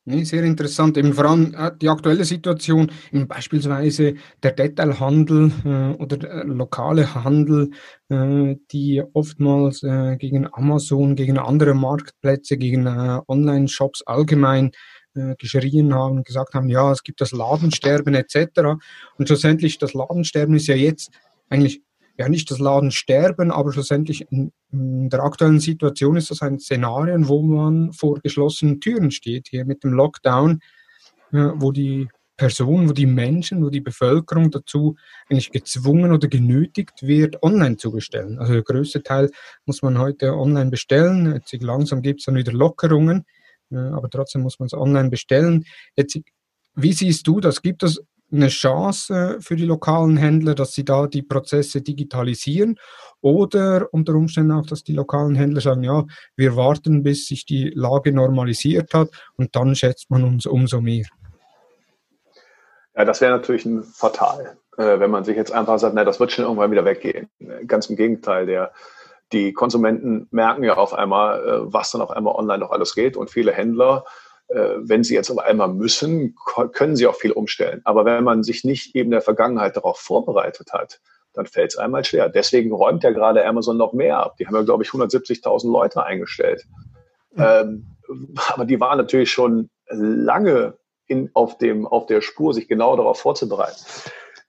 [0.07, 0.97] Nee, sehr interessant.
[0.97, 4.13] Eben vor allem äh, die aktuelle Situation, beispielsweise
[4.43, 7.71] der Detailhandel äh, oder der lokale Handel,
[8.09, 14.73] äh, die oftmals äh, gegen Amazon, gegen andere Marktplätze, gegen äh, Online-Shops allgemein
[15.15, 18.61] äh, geschrien haben, gesagt haben, ja, es gibt das Ladensterben etc.
[19.17, 21.11] Und schlussendlich, das Ladensterben ist ja jetzt
[21.49, 21.81] eigentlich
[22.17, 27.27] ja nicht das Ladensterben, aber schlussendlich in, in, der aktuellen Situation ist das ein Szenario,
[27.27, 30.61] wo man vor geschlossenen Türen steht, hier mit dem Lockdown,
[31.33, 32.07] äh, wo die
[32.37, 34.95] Personen, wo die Menschen, wo die Bevölkerung dazu
[35.29, 38.39] eigentlich gezwungen oder genötigt wird, online zu bestellen.
[38.39, 39.31] Also der größte Teil
[39.65, 41.33] muss man heute online bestellen.
[41.33, 43.25] Jetzt langsam gibt es dann wieder Lockerungen
[43.71, 45.65] aber trotzdem muss man es online bestellen.
[45.95, 46.19] Jetzt,
[46.75, 47.61] wie siehst du das?
[47.61, 48.01] Gibt es
[48.31, 52.77] eine Chance für die lokalen Händler, dass sie da die Prozesse digitalisieren
[53.21, 56.05] oder unter Umständen auch, dass die lokalen Händler sagen, ja,
[56.35, 61.05] wir warten, bis sich die Lage normalisiert hat und dann schätzt man uns umso mehr.
[62.95, 66.19] Ja, das wäre natürlich ein fatal, äh, wenn man sich jetzt einfach sagt, na, das
[66.19, 67.29] wird schon irgendwann wieder weggehen.
[67.67, 68.71] Ganz im Gegenteil, der,
[69.35, 73.17] die Konsumenten merken ja auf einmal, äh, was dann auf einmal online noch alles geht
[73.17, 74.05] und viele Händler
[74.47, 76.35] äh, wenn sie jetzt auf einmal müssen,
[76.71, 77.81] können sie auch viel umstellen.
[77.83, 81.01] Aber wenn man sich nicht eben in der Vergangenheit darauf vorbereitet hat,
[81.33, 82.29] dann fällt es einmal schwer.
[82.29, 84.37] Deswegen räumt ja gerade Amazon noch mehr ab.
[84.37, 86.65] Die haben ja, glaube ich, 170.000 Leute eingestellt.
[87.31, 87.43] Mhm.
[87.43, 87.85] Ähm,
[88.53, 90.77] aber die waren natürlich schon lange
[91.07, 93.83] in, auf, dem, auf der Spur, sich genau darauf vorzubereiten.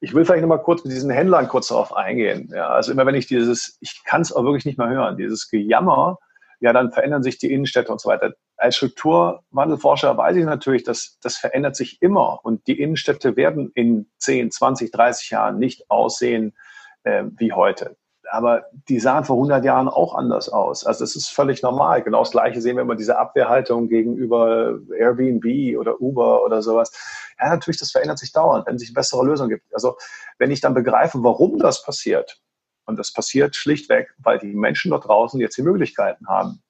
[0.01, 2.51] Ich will vielleicht nochmal kurz mit diesen Händlern kurz darauf eingehen.
[2.55, 5.49] Ja, also immer wenn ich dieses, ich kann es auch wirklich nicht mehr hören, dieses
[5.49, 6.19] Gejammer,
[6.61, 8.35] ja, dann verändern sich die Innenstädte und so weiter.
[8.57, 14.11] Als Strukturwandelforscher weiß ich natürlich, dass das verändert sich immer und die Innenstädte werden in
[14.19, 16.57] 10, 20, 30 Jahren nicht aussehen
[17.05, 17.97] äh, wie heute.
[18.31, 20.85] Aber die sahen vor 100 Jahren auch anders aus.
[20.85, 22.03] Also das ist völlig normal.
[22.03, 26.93] Genau das Gleiche sehen wir immer diese Abwehrhaltung gegenüber Airbnb oder Uber oder sowas.
[27.39, 29.73] Ja, natürlich, das verändert sich dauernd, wenn es sich bessere Lösungen gibt.
[29.75, 29.97] Also
[30.39, 32.41] wenn ich dann begreife, warum das passiert,
[32.87, 36.63] und das passiert schlichtweg, weil die Menschen dort draußen jetzt die Möglichkeiten haben,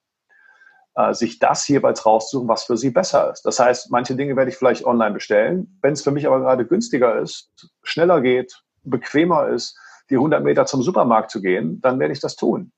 [0.97, 3.43] äh, sich das jeweils rauszusuchen, was für sie besser ist.
[3.43, 5.79] Das heißt, manche Dinge werde ich vielleicht online bestellen.
[5.83, 7.53] Wenn es für mich aber gerade günstiger ist,
[7.83, 9.79] schneller geht, bequemer ist,
[10.11, 12.73] die 100 Meter zum Supermarkt zu gehen, dann werde ich das tun.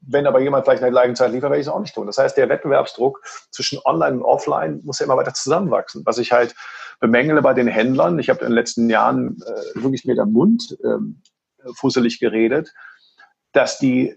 [0.00, 2.06] Wenn aber jemand vielleicht in der gleichen Zeit liefert, werde ich es auch nicht tun.
[2.06, 3.20] Das heißt, der Wettbewerbsdruck
[3.50, 6.02] zwischen Online und Offline muss ja immer weiter zusammenwachsen.
[6.06, 6.54] Was ich halt
[7.00, 10.76] bemängele bei den Händlern, ich habe in den letzten Jahren äh, wirklich mir der Mund
[10.84, 11.22] ähm,
[11.74, 12.72] fusselig geredet,
[13.52, 14.14] dass die,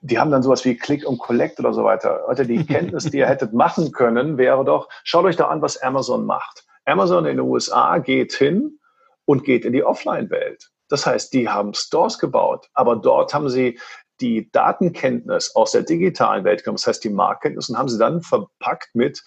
[0.00, 2.22] die haben dann sowas wie Click und Collect oder so weiter.
[2.26, 5.76] Heute die Kenntnis, die ihr hättet machen können, wäre doch, schaut euch da an, was
[5.82, 6.64] Amazon macht.
[6.84, 8.78] Amazon in den USA geht hin
[9.24, 10.70] und geht in die Offline-Welt.
[10.92, 13.80] Das heißt, die haben Stores gebaut, aber dort haben sie
[14.20, 18.20] die Datenkenntnis aus der digitalen Welt genommen, das heißt die Marktkenntnis, und haben sie dann
[18.20, 19.24] verpackt mit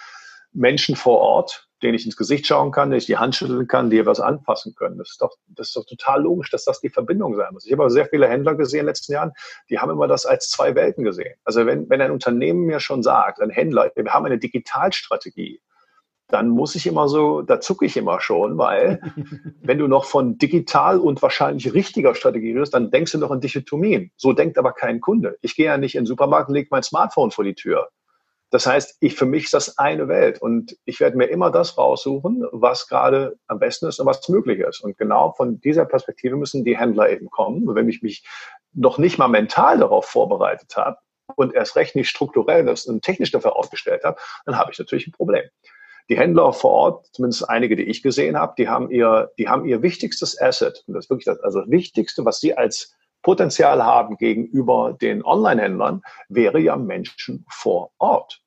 [0.53, 3.89] Menschen vor Ort, denen ich ins Gesicht schauen kann, denen ich die Hand schütteln kann,
[3.89, 4.99] die etwas anfassen können.
[4.99, 7.65] Das ist doch, das ist doch total logisch, dass das die Verbindung sein muss.
[7.65, 9.31] Ich habe aber sehr viele Händler gesehen in den letzten Jahren,
[9.71, 11.33] die haben immer das als zwei Welten gesehen.
[11.45, 15.63] Also wenn, wenn ein Unternehmen mir schon sagt, ein Händler, wir haben eine Digitalstrategie,
[16.27, 18.99] dann muss ich immer so, da zucke ich immer schon, weil
[19.61, 23.41] wenn du noch von digital und wahrscheinlich richtiger Strategie redest, dann denkst du noch an
[23.41, 24.11] Dichotomien.
[24.17, 25.37] So denkt aber kein Kunde.
[25.41, 27.89] Ich gehe ja nicht in den Supermarkt und lege mein Smartphone vor die Tür.
[28.51, 31.77] Das heißt, ich, für mich ist das eine Welt und ich werde mir immer das
[31.77, 34.81] raussuchen, was gerade am besten ist und was möglich ist.
[34.81, 37.67] Und genau von dieser Perspektive müssen die Händler eben kommen.
[37.67, 38.23] Und wenn ich mich
[38.73, 40.97] noch nicht mal mental darauf vorbereitet habe
[41.35, 45.11] und erst recht nicht strukturell und technisch dafür aufgestellt habe, dann habe ich natürlich ein
[45.11, 45.43] Problem.
[46.09, 49.65] Die Händler vor Ort, zumindest einige, die ich gesehen habe, die haben ihr, die haben
[49.65, 53.83] ihr wichtigstes Asset, und das ist wirklich das, also das Wichtigste, was sie als Potenzial
[53.83, 58.45] haben gegenüber den Online-Händlern, wäre ja Menschen vor Ort.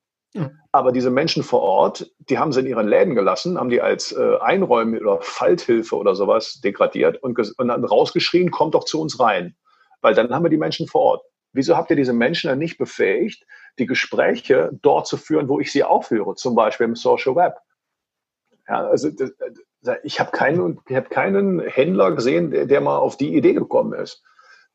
[0.72, 4.12] Aber diese Menschen vor Ort, die haben sie in ihren Läden gelassen, haben die als
[4.12, 9.18] äh, Einräume oder Falthilfe oder sowas degradiert und, und dann rausgeschrien, kommt doch zu uns
[9.18, 9.56] rein.
[10.00, 11.22] Weil dann haben wir die Menschen vor Ort.
[11.52, 13.44] Wieso habt ihr diese Menschen dann nicht befähigt,
[13.78, 17.56] die Gespräche dort zu führen, wo ich sie auch führe, zum Beispiel im Social Web?
[18.68, 19.08] Ja, also
[20.02, 24.22] ich habe keinen, hab keinen Händler gesehen, der, der mal auf die Idee gekommen ist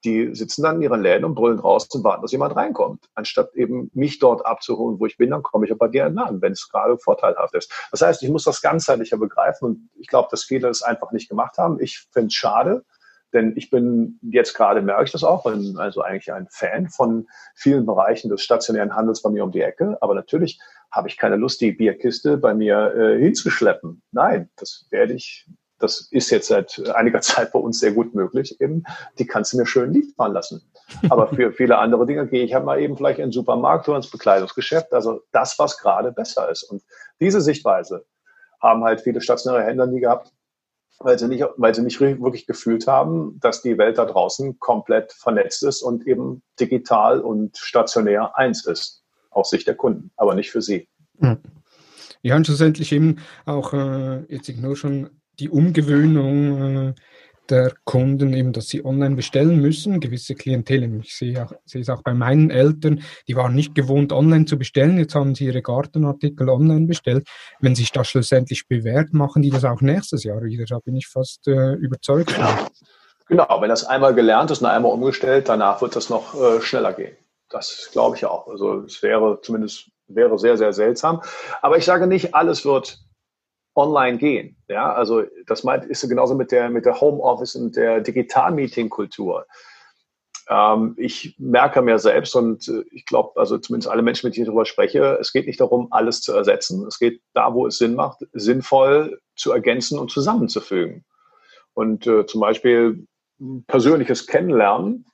[0.04, 3.10] die sitzen dann in ihren Läden und brüllen raus und warten, dass jemand reinkommt.
[3.16, 6.52] Anstatt eben mich dort abzuholen, wo ich bin, dann komme ich bei dir an, wenn
[6.52, 7.72] es gerade vorteilhaft ist.
[7.92, 11.30] Das heißt, ich muss das ganzheitlicher begreifen und ich glaube, dass viele das einfach nicht
[11.30, 11.80] gemacht haben.
[11.80, 12.84] Ich finde es schade,
[13.34, 17.28] denn ich bin jetzt gerade, merke ich das auch, bin also eigentlich ein Fan von
[17.56, 19.98] vielen Bereichen des stationären Handels bei mir um die Ecke.
[20.02, 20.60] Aber natürlich
[20.92, 24.02] habe ich keine Lust, die Bierkiste bei mir äh, hinzuschleppen.
[24.12, 25.48] Nein, das werde ich
[25.84, 28.84] das ist jetzt seit einiger Zeit bei uns sehr gut möglich, eben,
[29.20, 30.62] die kannst du mir schön liefern lassen.
[31.10, 33.98] Aber für viele andere Dinge gehe ich halt mal eben vielleicht in den Supermarkt oder
[33.98, 34.94] ins Bekleidungsgeschäft.
[34.94, 36.64] Also das, was gerade besser ist.
[36.64, 36.84] Und
[37.20, 38.06] diese Sichtweise
[38.62, 40.33] haben halt viele stationäre Händler nie gehabt,
[41.00, 45.12] weil sie nicht, weil sie nicht wirklich gefühlt haben, dass die Welt da draußen komplett
[45.12, 50.52] vernetzt ist und eben digital und stationär eins ist, aus Sicht der Kunden, aber nicht
[50.52, 50.88] für sie.
[52.22, 56.94] Ja, und schlussendlich eben auch äh, jetzt nur schon die Umgewöhnung äh,
[57.50, 60.00] der Kunden, eben, dass sie online bestellen müssen.
[60.00, 64.14] Gewisse Klientel, ich sehe, auch, sehe es auch bei meinen Eltern, die waren nicht gewohnt,
[64.14, 64.98] online zu bestellen.
[64.98, 67.28] Jetzt haben sie ihre Gartenartikel online bestellt.
[67.60, 70.66] Wenn sich das schlussendlich bewährt, machen die das auch nächstes Jahr wieder.
[70.66, 72.34] Da bin ich fast äh, überzeugt.
[72.34, 72.68] Genau.
[73.28, 76.94] genau, wenn das einmal gelernt ist und einmal umgestellt, danach wird das noch äh, schneller
[76.94, 77.16] gehen.
[77.50, 78.48] Das glaube ich auch.
[78.48, 81.22] Also es wäre zumindest wäre sehr, sehr seltsam.
[81.62, 83.00] Aber ich sage nicht, alles wird
[83.76, 84.58] online gehen.
[84.68, 89.46] Ja, also das meint, ist genauso mit der, mit der Homeoffice und der Digital-Meeting-Kultur.
[90.50, 94.44] Ähm, ich merke mir selbst und äh, ich glaube, also zumindest alle Menschen, mit denen
[94.44, 96.86] ich darüber spreche, es geht nicht darum, alles zu ersetzen.
[96.86, 101.06] Es geht da, wo es Sinn macht, sinnvoll zu ergänzen und zusammenzufügen.
[101.74, 103.08] Und äh, zum Beispiel
[103.68, 105.06] persönliches Kennenlernen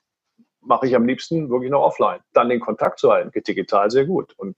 [0.62, 2.20] mache ich am liebsten wirklich noch offline.
[2.32, 4.34] Dann den Kontakt zu halten, geht digital sehr gut.
[4.36, 4.56] Und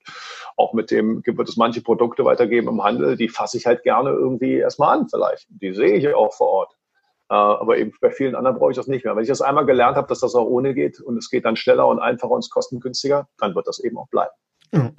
[0.57, 4.09] auch mit dem wird es manche Produkte weitergeben im Handel, die fasse ich halt gerne
[4.09, 5.47] irgendwie erstmal an vielleicht.
[5.49, 6.77] Die sehe ich auch vor Ort.
[7.29, 9.15] Äh, aber eben bei vielen anderen brauche ich das nicht mehr.
[9.15, 11.55] Wenn ich das einmal gelernt habe, dass das auch ohne geht und es geht dann
[11.55, 14.33] schneller und einfacher und kostengünstiger, dann wird das eben auch bleiben.
[14.71, 14.91] Ja.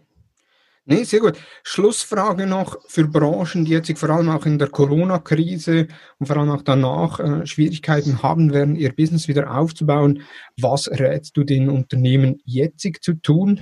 [0.87, 1.39] Nee, sehr gut.
[1.62, 6.51] Schlussfrage noch für Branchen, die jetzt vor allem auch in der Corona-Krise und vor allem
[6.51, 10.22] auch danach äh, Schwierigkeiten haben werden, ihr Business wieder aufzubauen.
[10.61, 13.61] Was rätst du den Unternehmen jetzt zu tun?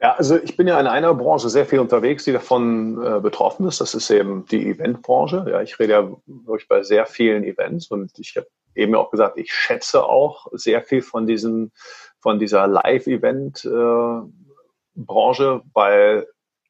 [0.00, 3.66] Ja, also ich bin ja in einer Branche sehr viel unterwegs, die davon äh, betroffen
[3.66, 3.82] ist.
[3.82, 5.44] Das ist eben die Eventbranche.
[5.50, 9.38] Ja, ich rede ja wirklich bei sehr vielen Events und ich habe eben auch gesagt,
[9.38, 11.72] ich schätze auch sehr viel von diesem,
[12.20, 13.66] von dieser Live-Event.
[13.66, 14.53] Äh,
[14.94, 16.26] Branche, weil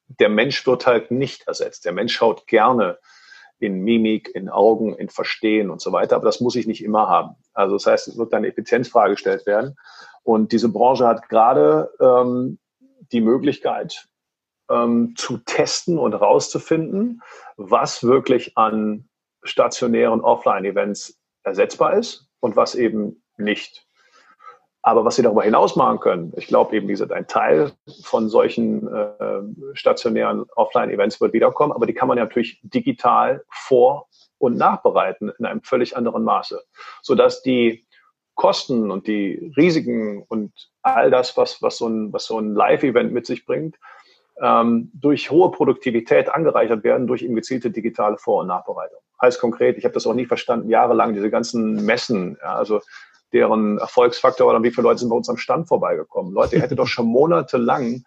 [0.07, 1.85] der Mensch wird halt nicht ersetzt.
[1.85, 2.99] Der Mensch schaut gerne
[3.59, 7.09] in Mimik, in Augen, in Verstehen und so weiter, aber das muss ich nicht immer
[7.09, 7.37] haben.
[7.53, 9.77] Also das heißt, es wird eine Effizienzfrage gestellt werden.
[10.23, 12.59] Und diese Branche hat gerade ähm,
[13.13, 14.07] die Möglichkeit
[14.71, 17.23] ähm, zu testen und herauszufinden,
[17.57, 19.09] was wirklich an
[19.43, 23.87] stationären Offline-Events ersetzbar ist und was eben nicht.
[24.87, 27.73] Aber was sie darüber hinaus machen können, ich glaube eben, wie gesagt, ein Teil
[28.03, 29.41] von solchen äh,
[29.73, 35.47] stationären Offline-Events wird wiederkommen, aber die kann man ja natürlich digital vor- und nachbereiten in
[35.47, 36.63] einem völlig anderen Maße,
[37.01, 37.87] sodass die
[38.35, 43.25] Kosten und die Risiken und all das, was, was so ein, so ein Live-Event mit
[43.25, 43.77] sich bringt,
[44.39, 48.99] ähm, durch hohe Produktivität angereichert werden durch eben gezielte digitale Vor- und Nachbereitung.
[49.23, 52.83] Heißt konkret, ich habe das auch nie verstanden, jahrelang diese ganzen Messen, ja, also
[53.35, 56.33] deren Erfolgsfaktor war dann, wie viele Leute sind bei uns am Stand vorbeigekommen.
[56.33, 58.05] Leute, ihr hättet doch schon monatelang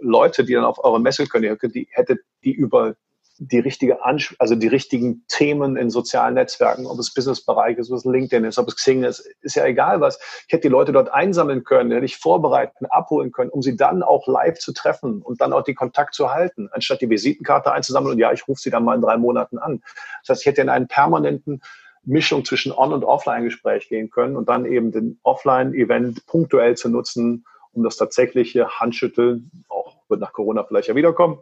[0.00, 2.94] Leute, die dann auf eure Messe können, die, hättet die über
[3.40, 7.98] die richtige Ansch also die richtigen Themen in sozialen Netzwerken, ob es Businessbereich ist, ob
[7.98, 10.18] es LinkedIn ist, ob es Xing ist, ist ja egal was.
[10.46, 14.02] Ich hätte die Leute dort einsammeln können, hätte ich vorbereiten, abholen können, um sie dann
[14.02, 18.14] auch live zu treffen und dann auch den Kontakt zu halten, anstatt die Visitenkarte einzusammeln
[18.14, 19.82] und ja, ich rufe sie dann mal in drei Monaten an.
[20.22, 21.62] Das heißt, ich hätte in einen permanenten
[22.04, 27.44] Mischung zwischen On- und Offline-Gespräch gehen können und dann eben den Offline-Event punktuell zu nutzen,
[27.72, 31.38] um das tatsächliche Handschütteln, auch wird nach Corona vielleicht ja wiederkommen,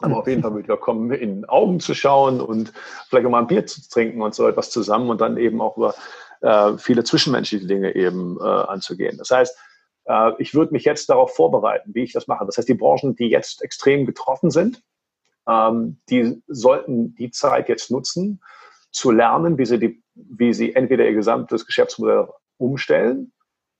[0.00, 2.72] aber auf jeden Fall wieder kommen, in Augen zu schauen und
[3.08, 5.76] vielleicht auch mal ein Bier zu trinken und so etwas zusammen und dann eben auch
[5.76, 5.94] über
[6.40, 9.18] äh, viele zwischenmenschliche Dinge eben äh, anzugehen.
[9.18, 9.56] Das heißt,
[10.06, 12.44] äh, ich würde mich jetzt darauf vorbereiten, wie ich das mache.
[12.46, 14.82] Das heißt, die Branchen, die jetzt extrem getroffen sind,
[15.48, 18.40] ähm, die sollten die Zeit jetzt nutzen,
[18.92, 22.28] zu lernen, wie sie, die, wie sie entweder ihr gesamtes Geschäftsmodell
[22.58, 23.32] umstellen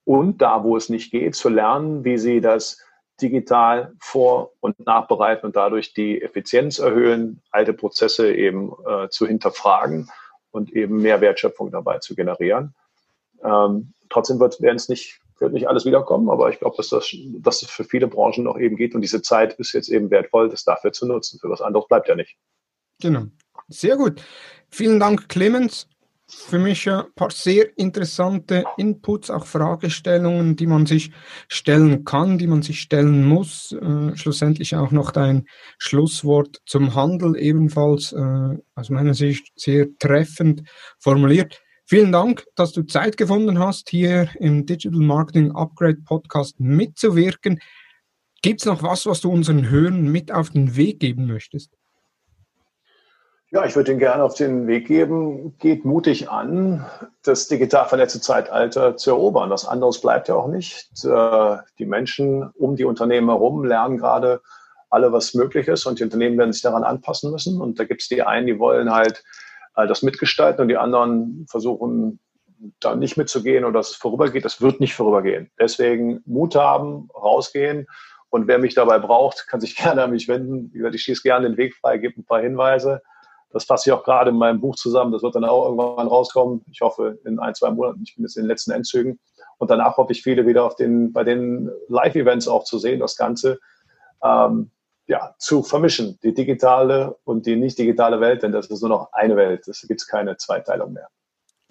[0.05, 2.79] und da, wo es nicht geht, zu lernen, wie sie das
[3.21, 10.11] digital vor- und nachbereiten und dadurch die Effizienz erhöhen, alte Prozesse eben äh, zu hinterfragen
[10.51, 12.75] und eben mehr Wertschöpfung dabei zu generieren.
[13.45, 17.71] Ähm, trotzdem wird es nicht, nicht alles wiederkommen, aber ich glaube, dass das, dass es
[17.71, 20.93] für viele Branchen noch eben geht und diese Zeit ist jetzt eben wertvoll, das dafür
[20.93, 21.39] zu nutzen.
[21.39, 22.37] Für was anderes bleibt ja nicht.
[23.01, 23.27] Genau.
[23.69, 24.23] Sehr gut.
[24.71, 25.89] Vielen Dank, Clemens.
[26.35, 31.13] Für mich ein paar sehr interessante Inputs, auch Fragestellungen, die man sich
[31.49, 33.73] stellen kann, die man sich stellen muss.
[33.73, 35.45] Äh, schlussendlich auch noch dein
[35.79, 40.63] Schlusswort zum Handel, ebenfalls äh, aus meiner Sicht sehr treffend
[40.99, 41.61] formuliert.
[41.85, 47.61] Vielen Dank, dass du Zeit gefunden hast, hier im Digital Marketing Upgrade Podcast mitzuwirken.
[48.41, 51.71] Gibt es noch was, was du unseren Hörern mit auf den Weg geben möchtest?
[53.55, 56.87] Ja, ich würde Ihnen gerne auf den Weg geben, geht mutig an,
[57.23, 59.51] das digital vernetzte Zeitalter zu erobern.
[59.51, 60.89] Was anderes bleibt ja auch nicht.
[61.05, 64.41] Äh, die Menschen um die Unternehmen herum lernen gerade
[64.89, 67.61] alle, was möglich ist und die Unternehmen werden sich daran anpassen müssen.
[67.61, 69.23] Und da gibt es die einen, die wollen halt
[69.75, 72.21] das mitgestalten und die anderen versuchen
[72.81, 74.47] da nicht mitzugehen oder dass es vorübergeht.
[74.47, 75.51] Das wird nicht vorübergehen.
[75.59, 77.87] Deswegen Mut haben, rausgehen.
[78.31, 80.73] Und wer mich dabei braucht, kann sich gerne an mich wenden.
[80.95, 83.03] Ich schieße gerne den Weg frei, gebe ein paar Hinweise.
[83.53, 85.13] Das fasse ich auch gerade in meinem Buch zusammen.
[85.13, 86.65] Das wird dann auch irgendwann rauskommen.
[86.71, 88.03] Ich hoffe, in ein, zwei Monaten.
[88.05, 89.21] Ich bin jetzt in den letzten Endzügen.
[89.59, 93.17] Und danach hoffe ich, viele wieder auf den, bei den Live-Events auch zu sehen, das
[93.17, 93.61] Ganze
[94.23, 94.71] ähm,
[95.07, 96.19] ja, zu vermischen.
[96.23, 99.69] Die digitale und die nicht digitale Welt, denn das ist nur noch eine Welt.
[99.69, 101.09] Es gibt keine Zweiteilung mehr.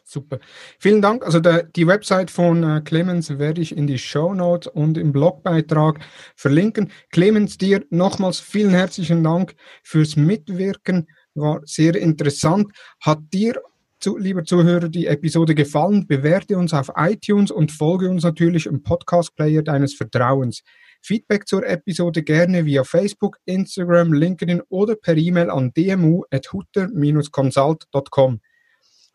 [0.04, 0.40] Super.
[0.78, 1.26] Vielen Dank.
[1.26, 5.14] Also der, die Website von äh, Clemens werde ich in die Show Notes und im
[5.14, 6.02] Blogbeitrag
[6.36, 6.92] verlinken.
[7.12, 11.08] Clemens, dir nochmals vielen herzlichen Dank fürs Mitwirken.
[11.36, 12.72] War sehr interessant.
[13.00, 13.62] Hat dir,
[14.00, 16.06] zu, lieber Zuhörer, die Episode gefallen?
[16.08, 20.64] Bewerte uns auf iTunes und folge uns natürlich im Podcast-Player deines Vertrauens.
[21.04, 28.40] Feedback zur Episode gerne via Facebook, Instagram, LinkedIn oder per E-Mail an dmu.hutter-consult.com.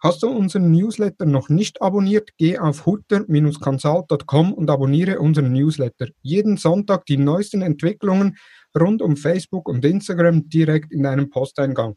[0.03, 6.09] Hast du unseren Newsletter noch nicht abonniert, geh auf hutter-consult.com und abonniere unseren Newsletter.
[6.23, 8.37] Jeden Sonntag die neuesten Entwicklungen
[8.79, 11.97] rund um Facebook und Instagram direkt in deinem Posteingang.